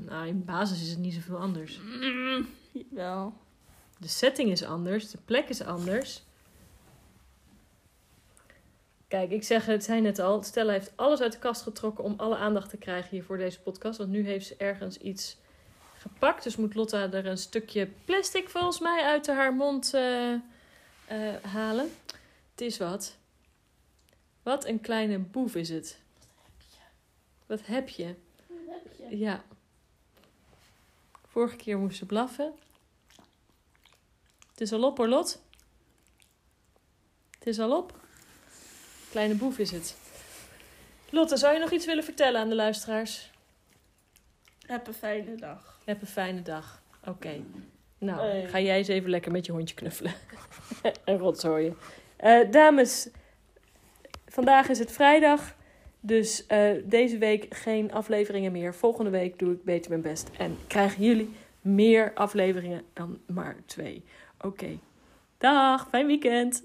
Nou, 0.00 0.26
in 0.26 0.44
basis 0.44 0.82
is 0.82 0.90
het 0.90 0.98
niet 0.98 1.14
zoveel 1.14 1.38
anders. 1.38 1.80
Mm, 1.80 2.48
wel. 2.90 3.34
De 3.98 4.08
setting 4.08 4.50
is 4.50 4.62
anders, 4.64 5.10
de 5.10 5.18
plek 5.24 5.48
is 5.48 5.62
anders. 5.62 6.22
Kijk, 9.08 9.30
ik 9.30 9.42
zeg 9.42 9.66
het, 9.66 9.84
zei 9.84 10.00
net 10.00 10.18
al. 10.18 10.42
Stella 10.42 10.72
heeft 10.72 10.92
alles 10.96 11.20
uit 11.20 11.32
de 11.32 11.38
kast 11.38 11.62
getrokken 11.62 12.04
om 12.04 12.14
alle 12.16 12.36
aandacht 12.36 12.70
te 12.70 12.76
krijgen 12.76 13.10
hier 13.10 13.24
voor 13.24 13.36
deze 13.36 13.60
podcast. 13.60 13.98
Want 13.98 14.10
nu 14.10 14.26
heeft 14.26 14.46
ze 14.46 14.56
ergens 14.56 14.98
iets 14.98 15.36
gepakt. 15.98 16.42
Dus 16.42 16.56
moet 16.56 16.74
Lotta 16.74 17.12
er 17.12 17.26
een 17.26 17.38
stukje 17.38 17.88
plastic 18.04 18.48
volgens 18.48 18.80
mij 18.80 19.02
uit 19.02 19.26
haar 19.26 19.54
mond 19.54 19.94
eh, 19.94 20.32
eh, 20.32 20.40
halen. 21.42 21.90
Het 22.50 22.60
is 22.60 22.78
wat. 22.78 23.16
Wat 24.42 24.66
een 24.66 24.80
kleine 24.80 25.18
boef 25.18 25.54
is 25.54 25.68
het. 25.68 25.98
Wat 27.46 27.66
heb 27.66 27.88
je? 27.88 28.14
Ja. 29.10 29.44
Vorige 31.26 31.56
keer 31.56 31.78
moest 31.78 31.98
ze 31.98 32.06
blaffen. 32.06 32.52
Het 34.50 34.60
is 34.60 34.72
al 34.72 34.82
op 34.82 34.96
hoor, 34.96 35.08
Lot. 35.08 35.42
Het 37.38 37.46
is 37.46 37.58
al 37.58 37.76
op. 37.76 37.97
Kleine 39.10 39.34
boef 39.34 39.58
is 39.58 39.70
het. 39.70 39.96
Lotte, 41.10 41.36
zou 41.36 41.54
je 41.54 41.60
nog 41.60 41.70
iets 41.70 41.86
willen 41.86 42.04
vertellen 42.04 42.40
aan 42.40 42.48
de 42.48 42.54
luisteraars? 42.54 43.30
Heb 44.66 44.86
een 44.86 44.94
fijne 44.94 45.34
dag. 45.34 45.78
Heb 45.84 46.00
een 46.00 46.06
fijne 46.06 46.42
dag. 46.42 46.82
Oké. 47.06 47.40
Nou, 47.98 48.20
Hey. 48.20 48.48
ga 48.48 48.60
jij 48.60 48.78
eens 48.78 48.88
even 48.88 49.10
lekker 49.10 49.32
met 49.32 49.46
je 49.46 49.52
hondje 49.52 49.74
knuffelen. 49.74 50.12
en 51.04 51.18
rotzooien. 51.18 51.76
Eh 52.16 52.50
dames, 52.50 53.08
vandaag 54.26 54.68
is 54.68 54.78
het 54.78 54.92
vrijdag. 54.92 55.56
Dus 56.00 56.46
eh, 56.46 56.70
deze 56.84 57.18
week 57.18 57.54
geen 57.54 57.92
afleveringen 57.92 58.52
meer. 58.52 58.74
Volgende 58.74 59.10
week 59.10 59.38
doe 59.38 59.52
ik 59.52 59.64
beter 59.64 59.90
mijn 59.90 60.02
best. 60.02 60.30
En 60.38 60.58
krijgen 60.66 61.04
jullie 61.04 61.34
meer 61.60 62.12
afleveringen 62.14 62.82
dan 62.92 63.18
maar 63.26 63.56
twee. 63.66 64.04
Oké. 64.40 64.78
Dag, 65.38 65.88
fijn 65.88 66.06
weekend. 66.06 66.64